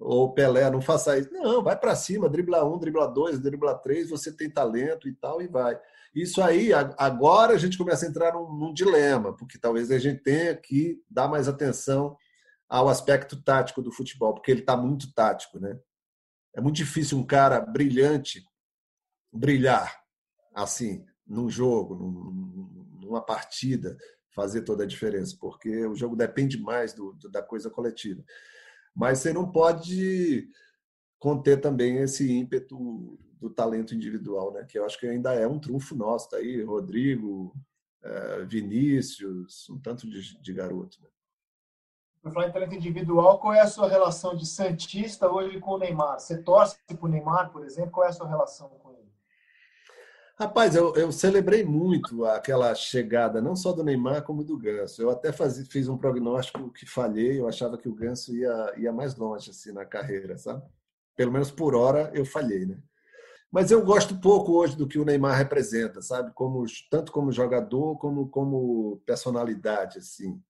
[0.00, 1.32] ou Pelé, não faça isso.
[1.32, 5.40] Não, vai para cima, dribla um, dribla dois, dribla três, você tem talento e tal,
[5.40, 5.78] e vai.
[6.12, 10.24] Isso aí, agora a gente começa a entrar num, num dilema, porque talvez a gente
[10.24, 12.16] tenha que dar mais atenção
[12.72, 15.78] ao aspecto tático do futebol, porque ele está muito tático, né?
[16.54, 18.42] É muito difícil um cara brilhante
[19.30, 20.02] brilhar
[20.54, 23.94] assim num jogo, num, numa partida,
[24.30, 28.24] fazer toda a diferença, porque o jogo depende mais do, da coisa coletiva.
[28.94, 30.48] Mas você não pode
[31.18, 34.64] conter também esse ímpeto do talento individual, né?
[34.64, 37.54] Que eu acho que ainda é um trunfo nosso, tá aí, Rodrigo,
[38.02, 41.02] é, Vinícius, um tanto de, de garoto.
[41.02, 41.08] Né?
[42.22, 45.78] Para falar em talento individual, qual é a sua relação de santista hoje com o
[45.78, 46.20] Neymar?
[46.20, 47.90] Você torce para o Neymar, por exemplo?
[47.90, 49.12] Qual é a sua relação com ele?
[50.38, 55.02] Rapaz, eu, eu celebrei muito aquela chegada, não só do Neymar, como do Ganso.
[55.02, 58.92] Eu até faz, fiz um prognóstico que falhei, eu achava que o Ganso ia, ia
[58.92, 60.62] mais longe assim, na carreira, sabe?
[61.16, 62.78] Pelo menos por hora eu falhei, né?
[63.50, 66.32] Mas eu gosto pouco hoje do que o Neymar representa, sabe?
[66.34, 70.40] Como tanto como jogador como como personalidade, assim.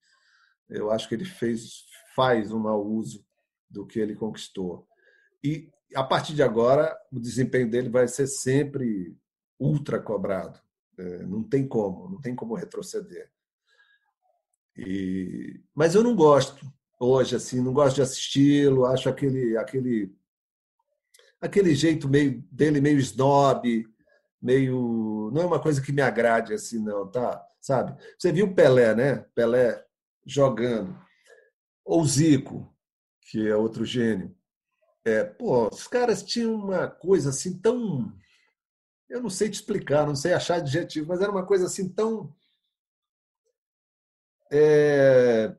[0.69, 1.85] Eu acho que ele fez
[2.15, 3.25] faz um mau uso
[3.69, 4.87] do que ele conquistou.
[5.43, 9.17] E a partir de agora, o desempenho dele vai ser sempre
[9.59, 10.59] ultra cobrado.
[10.97, 13.31] É, não tem como, não tem como retroceder.
[14.77, 15.59] E...
[15.73, 16.65] Mas eu não gosto
[16.99, 20.15] hoje, assim, não gosto de assisti-lo, acho aquele, aquele
[21.41, 23.85] aquele jeito meio dele meio snob,
[24.41, 27.45] meio não é uma coisa que me agrade assim não, tá?
[27.59, 27.95] Sabe?
[28.17, 29.25] Você viu Pelé, né?
[29.35, 29.83] Pelé
[30.25, 30.97] jogando.
[31.85, 32.73] Ou Zico,
[33.21, 34.35] que é outro gênio.
[35.05, 38.13] É, pô, os caras tinham uma coisa assim tão
[39.09, 42.33] eu não sei te explicar, não sei achar adjetivo, mas era uma coisa assim tão
[44.51, 45.55] é,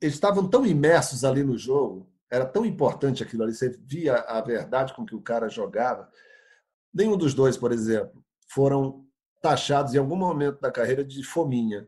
[0.00, 4.40] eles estavam tão imersos ali no jogo era tão importante aquilo ali, você via a
[4.40, 6.10] verdade com que o cara jogava.
[6.92, 9.06] Nenhum dos dois, por exemplo, foram
[9.42, 11.86] taxados em algum momento da carreira de fominha.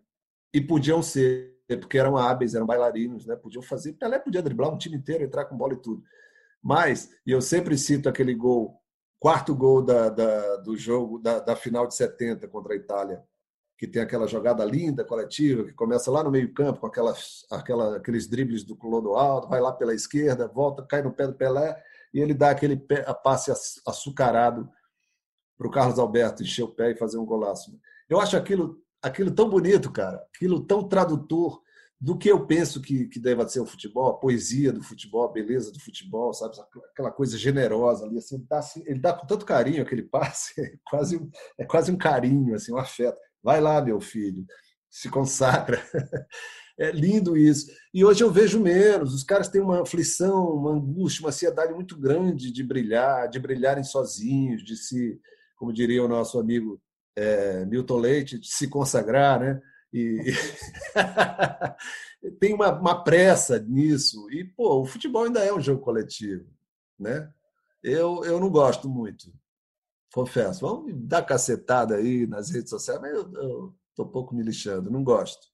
[0.53, 3.37] E podiam ser, porque eram hábeis, eram bailarinos, né?
[3.37, 3.95] podiam fazer.
[3.95, 6.03] Pelé podia driblar um time inteiro, entrar com bola e tudo.
[6.63, 8.81] Mas, e eu sempre cito aquele gol,
[9.19, 13.23] quarto gol da, da do jogo, da, da final de 70 contra a Itália,
[13.79, 18.29] que tem aquela jogada linda, coletiva, que começa lá no meio-campo com aquelas, aquela, aqueles
[18.29, 21.77] dribles do Clodoaldo, vai lá pela esquerda, volta, cai no pé do Pelé
[22.13, 23.53] e ele dá aquele pé, passe
[23.87, 24.69] açucarado
[25.59, 27.79] para o Carlos Alberto encher o pé e fazer um golaço.
[28.09, 31.63] Eu acho aquilo, aquilo tão bonito, cara, aquilo tão tradutor
[32.01, 35.33] do que eu penso que, que deva ser o futebol, a poesia do futebol, a
[35.33, 36.55] beleza do futebol, sabe?
[36.91, 40.53] Aquela coisa generosa ali, assim, ele dá, assim, ele dá com tanto carinho aquele passe,
[40.61, 43.17] é quase, um, é quase um carinho, assim, um afeto.
[43.43, 44.45] Vai lá, meu filho,
[44.91, 45.83] se consagra.
[46.77, 47.71] É lindo isso.
[47.95, 49.15] E hoje eu vejo menos.
[49.15, 53.85] Os caras têm uma aflição, uma angústia, uma ansiedade muito grande de brilhar, de brilharem
[53.85, 55.21] sozinhos, de se,
[55.57, 56.83] como diria o nosso amigo
[57.17, 59.61] é, Milton Leite, de se consagrar, né?
[59.93, 60.33] E
[62.41, 64.29] tem uma, uma, pressa nisso.
[64.31, 66.47] E, pô, o futebol ainda é um jogo coletivo,
[66.99, 67.31] né?
[67.83, 69.33] Eu, eu não gosto muito
[70.15, 70.61] confesso.
[70.61, 75.03] Vamos dar cacetada aí nas redes sociais, mas eu, eu tô pouco me lixando, não
[75.03, 75.49] gosto.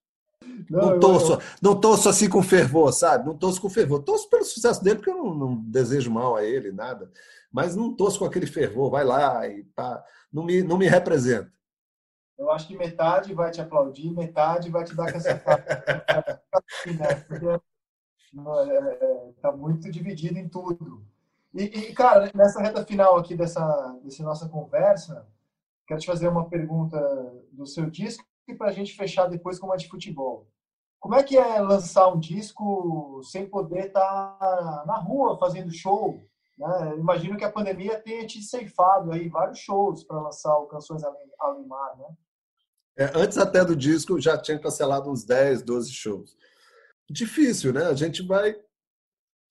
[0.69, 1.39] Não, não, torço, eu...
[1.63, 3.27] não torço assim com fervor, sabe?
[3.27, 4.03] Não torço com fervor.
[4.03, 7.11] Torço pelo sucesso dele, porque eu não, não desejo mal a ele, nada.
[7.51, 10.05] Mas não torço com aquele fervor, vai lá e pá.
[10.33, 11.53] Não me, não me representa.
[12.39, 16.43] Eu acho que metade vai te aplaudir, metade vai te dar cacetada.
[19.43, 21.05] Tá muito dividido em tudo.
[21.53, 25.27] E, e, cara, nessa reta final aqui dessa, dessa nossa conversa,
[25.87, 26.99] quero te fazer uma pergunta
[27.51, 30.47] do seu disco e para a gente fechar depois com uma de futebol.
[31.01, 36.25] Como é que é lançar um disco sem poder estar tá na rua fazendo show?
[36.61, 36.95] Né?
[36.99, 41.67] Imagino que a pandemia tenha te ceifado aí vários shows para lançar o Canções Além
[41.67, 42.07] Mar, né?
[42.99, 46.37] É, antes até do disco, já tinha cancelado uns 10, 12 shows.
[47.09, 47.87] Difícil, né?
[47.87, 48.55] A gente vai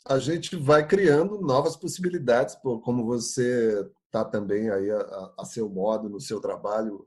[0.05, 6.07] a gente vai criando novas possibilidades, como você está também aí a, a, seu modo,
[6.07, 7.05] no seu trabalho,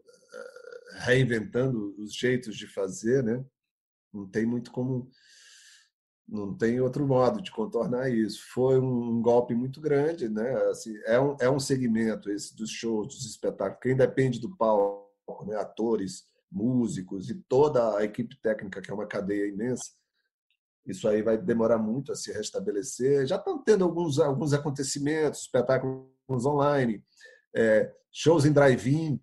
[0.98, 3.44] reinventando os jeitos de fazer, né?
[4.12, 5.09] Não tem muito como
[6.28, 8.40] não tem outro modo de contornar isso.
[8.52, 10.54] Foi um golpe muito grande, né?
[10.70, 15.44] Assim, é, um, é um segmento esse dos shows, dos espetáculos, que depende do palco,
[15.46, 15.56] né?
[15.56, 19.90] atores, músicos e toda a equipe técnica, que é uma cadeia imensa.
[20.86, 23.26] Isso aí vai demorar muito a se restabelecer.
[23.26, 26.06] Já estão tendo alguns, alguns acontecimentos, espetáculos
[26.44, 27.04] online,
[27.54, 29.20] é, shows em drive-in.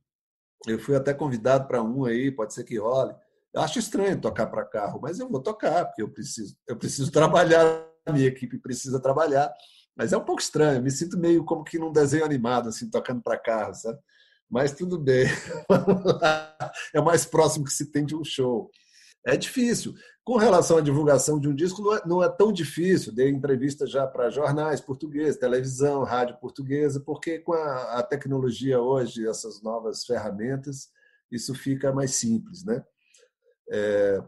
[0.67, 3.13] Eu fui até convidado para um aí, pode ser que role
[3.55, 7.85] acho estranho tocar para carro, mas eu vou tocar, porque eu preciso, eu preciso trabalhar,
[8.05, 9.51] a minha equipe precisa trabalhar.
[9.95, 13.21] Mas é um pouco estranho, me sinto meio como que num desenho animado, assim, tocando
[13.21, 13.99] para carro, sabe?
[14.49, 15.27] Mas tudo bem,
[16.93, 18.69] é o mais próximo que se tem de um show.
[19.25, 19.93] É difícil.
[20.23, 23.13] Com relação à divulgação de um disco, não é, não é tão difícil.
[23.13, 29.27] Dei entrevista já para jornais portugueses, televisão, rádio portuguesa, porque com a, a tecnologia hoje,
[29.27, 30.89] essas novas ferramentas,
[31.31, 32.83] isso fica mais simples, né?
[33.70, 34.24] É,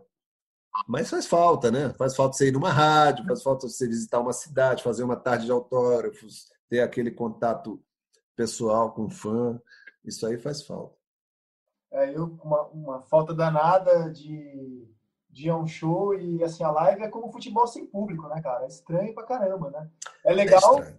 [0.87, 1.93] mas faz falta, né?
[1.97, 5.45] Faz falta você ir numa rádio, faz falta você visitar uma cidade, fazer uma tarde
[5.45, 7.83] de autógrafos, ter aquele contato
[8.35, 9.61] pessoal com o fã.
[10.03, 10.95] Isso aí faz falta.
[11.91, 14.87] É, eu uma, uma falta danada de,
[15.29, 18.41] de ir a um show e assim a live é como futebol sem público, né,
[18.41, 18.63] cara?
[18.63, 19.89] É estranho pra caramba, né?
[20.23, 20.95] É legal, é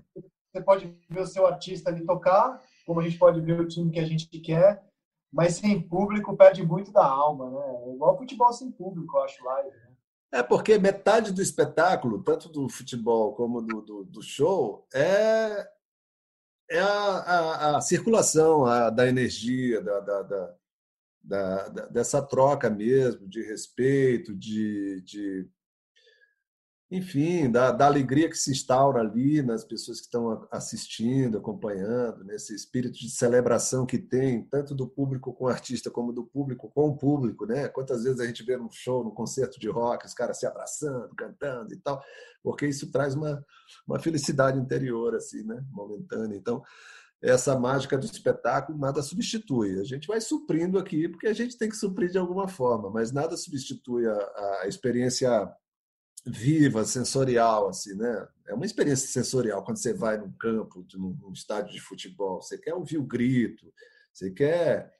[0.53, 3.91] você pode ver o seu artista ali tocar, como a gente pode ver o time
[3.91, 4.85] que a gente quer,
[5.33, 7.87] mas sem público perde muito da alma, né?
[7.87, 9.71] É igual futebol sem público, eu acho live.
[9.71, 9.93] Né?
[10.33, 15.69] É porque metade do espetáculo, tanto do futebol como do, do, do show, é,
[16.71, 23.27] é a, a, a circulação a, da energia, da, da, da, da, dessa troca mesmo,
[23.27, 25.49] de respeito, de, de
[26.95, 32.55] enfim, da, da, alegria que se instaura ali nas pessoas que estão assistindo, acompanhando, nesse
[32.55, 36.91] espírito de celebração que tem, tanto do público com o artista, como do público com
[36.91, 37.47] o público.
[37.47, 37.67] Né?
[37.69, 41.15] Quantas vezes a gente vê num show, num concerto de rock, os caras se abraçando,
[41.17, 42.03] cantando e tal,
[42.43, 43.43] porque isso traz uma,
[43.89, 45.65] uma felicidade interior, assim, né?
[45.71, 46.37] momentânea.
[46.37, 46.63] Então,
[47.23, 49.81] essa mágica do espetáculo nada substitui.
[49.81, 53.13] A gente vai suprindo aqui, porque a gente tem que suprir de alguma forma, mas
[53.13, 55.51] nada substitui a, a experiência
[56.25, 58.29] viva, sensorial, assim, né?
[58.47, 62.41] É uma experiência sensorial quando você vai num campo, num estádio de futebol.
[62.41, 63.73] Você quer ouvir o grito,
[64.13, 64.93] você quer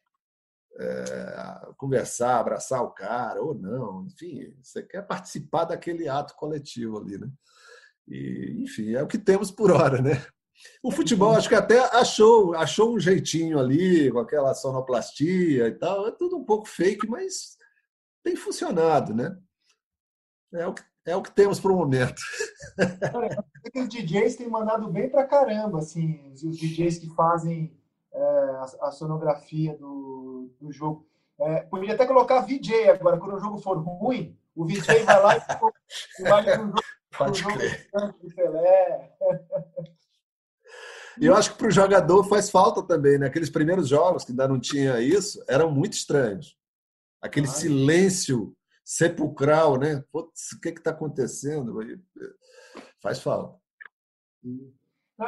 [0.79, 7.19] é, conversar, abraçar o cara ou não, enfim, você quer participar daquele ato coletivo ali,
[7.19, 7.31] né?
[8.09, 10.25] E, enfim, é o que temos por hora, né?
[10.83, 16.07] O futebol acho que até achou, achou um jeitinho ali, com aquela sonoplastia e tal.
[16.09, 17.57] É tudo um pouco fake, mas
[18.23, 19.37] tem funcionado, né?
[20.55, 22.21] É o que é o que temos para o momento.
[23.75, 27.77] os DJs têm mandado bem para caramba, assim, os, DJs que fazem
[28.13, 31.07] é, a, a, sonografia do, do jogo.
[31.41, 35.37] É, podia até colocar VJ agora, quando o jogo for ruim, o VJ vai lá
[35.37, 35.41] e
[36.23, 36.83] vai para o jogo,
[37.17, 39.13] Pode jogo de Pelé.
[41.21, 43.27] Eu acho que para o jogador faz falta também, né?
[43.27, 46.57] Aqueles primeiros jogos que ainda não tinha isso, eram muito estranhos.
[47.21, 47.53] Aquele Ai.
[47.53, 48.55] silêncio
[48.85, 50.05] sepulcral, né?
[50.11, 51.79] Putz, o que está acontecendo?
[53.01, 53.61] Faz falta.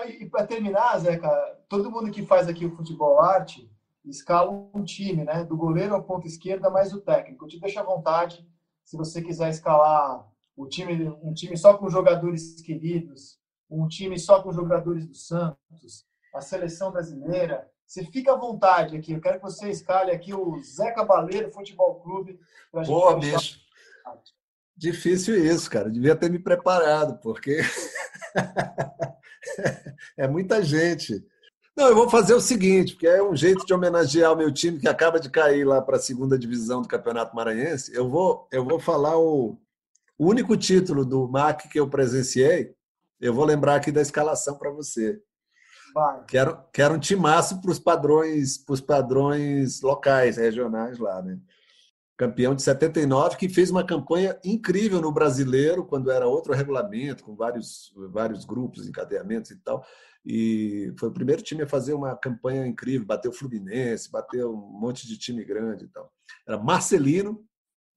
[0.09, 1.31] E, para terminar, Zeca,
[1.69, 3.71] todo mundo que faz aqui o futebol arte
[4.05, 5.45] escala um time, né?
[5.45, 7.47] Do goleiro ao ponto esquerda mais o técnico.
[7.47, 8.47] Te deixo à vontade
[8.85, 13.39] se você quiser escalar o time, um time só com jogadores queridos,
[13.71, 17.71] um time só com jogadores do Santos, a seleção brasileira.
[17.95, 19.12] Você fica à vontade aqui.
[19.12, 22.40] Eu quero que você escale aqui o Zé Cabaleiro Futebol Clube.
[22.72, 23.61] Boa, bicho.
[24.76, 25.88] Difícil isso, cara.
[25.88, 27.61] Devia ter me preparado, porque
[30.18, 31.24] é muita gente.
[31.76, 34.80] Não, eu vou fazer o seguinte, porque é um jeito de homenagear o meu time
[34.80, 37.95] que acaba de cair lá para a segunda divisão do Campeonato Maranhense.
[37.95, 39.57] Eu vou, eu vou falar o,
[40.18, 42.74] o único título do MAC que eu presenciei.
[43.20, 45.22] Eu vou lembrar aqui da escalação para você.
[45.95, 46.24] Vai.
[46.24, 51.38] Que, era, um timaço para os padrões, padrões locais, regionais lá, né?
[52.16, 57.36] Campeão de 79, que fez uma campanha incrível no brasileiro, quando era outro regulamento, com
[57.36, 59.84] vários, vários grupos, encadeamentos e tal.
[60.24, 65.07] E foi o primeiro time a fazer uma campanha incrível, bateu Fluminense, bateu um monte
[65.07, 66.12] de time grande e tal.
[66.47, 67.45] Era Marcelino,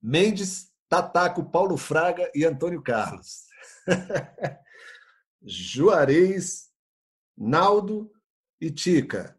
[0.00, 3.44] Mendes, Tataco, Paulo Fraga e Antônio Carlos.
[5.42, 6.67] Juarez,
[7.38, 8.10] Naldo
[8.60, 9.38] e Tica.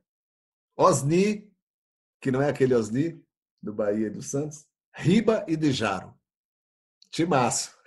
[0.78, 1.52] Osni,
[2.22, 3.22] que não é aquele Osni
[3.62, 4.66] do Bahia e do Santos.
[4.96, 6.14] Riba e Dejaro.
[7.12, 7.78] Timaço.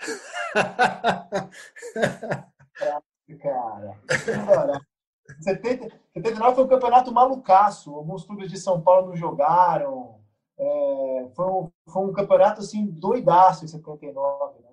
[3.40, 3.98] Cara,
[5.40, 7.94] 79 foi um campeonato malucaço.
[7.94, 10.20] Alguns clubes de São Paulo não jogaram.
[10.58, 14.68] É, foi, um, foi um campeonato assim doidaço em 79, né?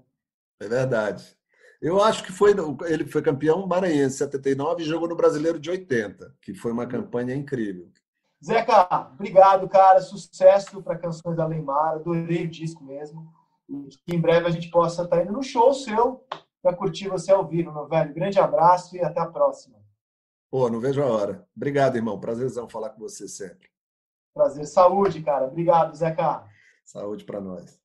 [0.61, 1.38] É verdade.
[1.81, 2.53] Eu acho que foi
[2.87, 7.33] ele foi campeão maranhense 79 e jogou no Brasileiro de 80, que foi uma campanha
[7.33, 7.89] incrível.
[8.43, 10.01] Zeca, obrigado, cara.
[10.01, 11.95] Sucesso para Canções da Leimar.
[11.95, 13.31] Adorei o disco mesmo.
[13.69, 16.25] E que em breve a gente possa estar tá indo no show seu
[16.61, 18.13] para curtir você ao vivo, meu velho.
[18.13, 19.77] Grande abraço e até a próxima.
[20.51, 21.47] Pô, não vejo a hora.
[21.55, 22.19] Obrigado, irmão.
[22.19, 23.69] Prazerzão falar com você sempre.
[24.33, 24.65] Prazer.
[24.65, 25.45] Saúde, cara.
[25.45, 26.43] Obrigado, Zeca.
[26.83, 27.78] Saúde para nós.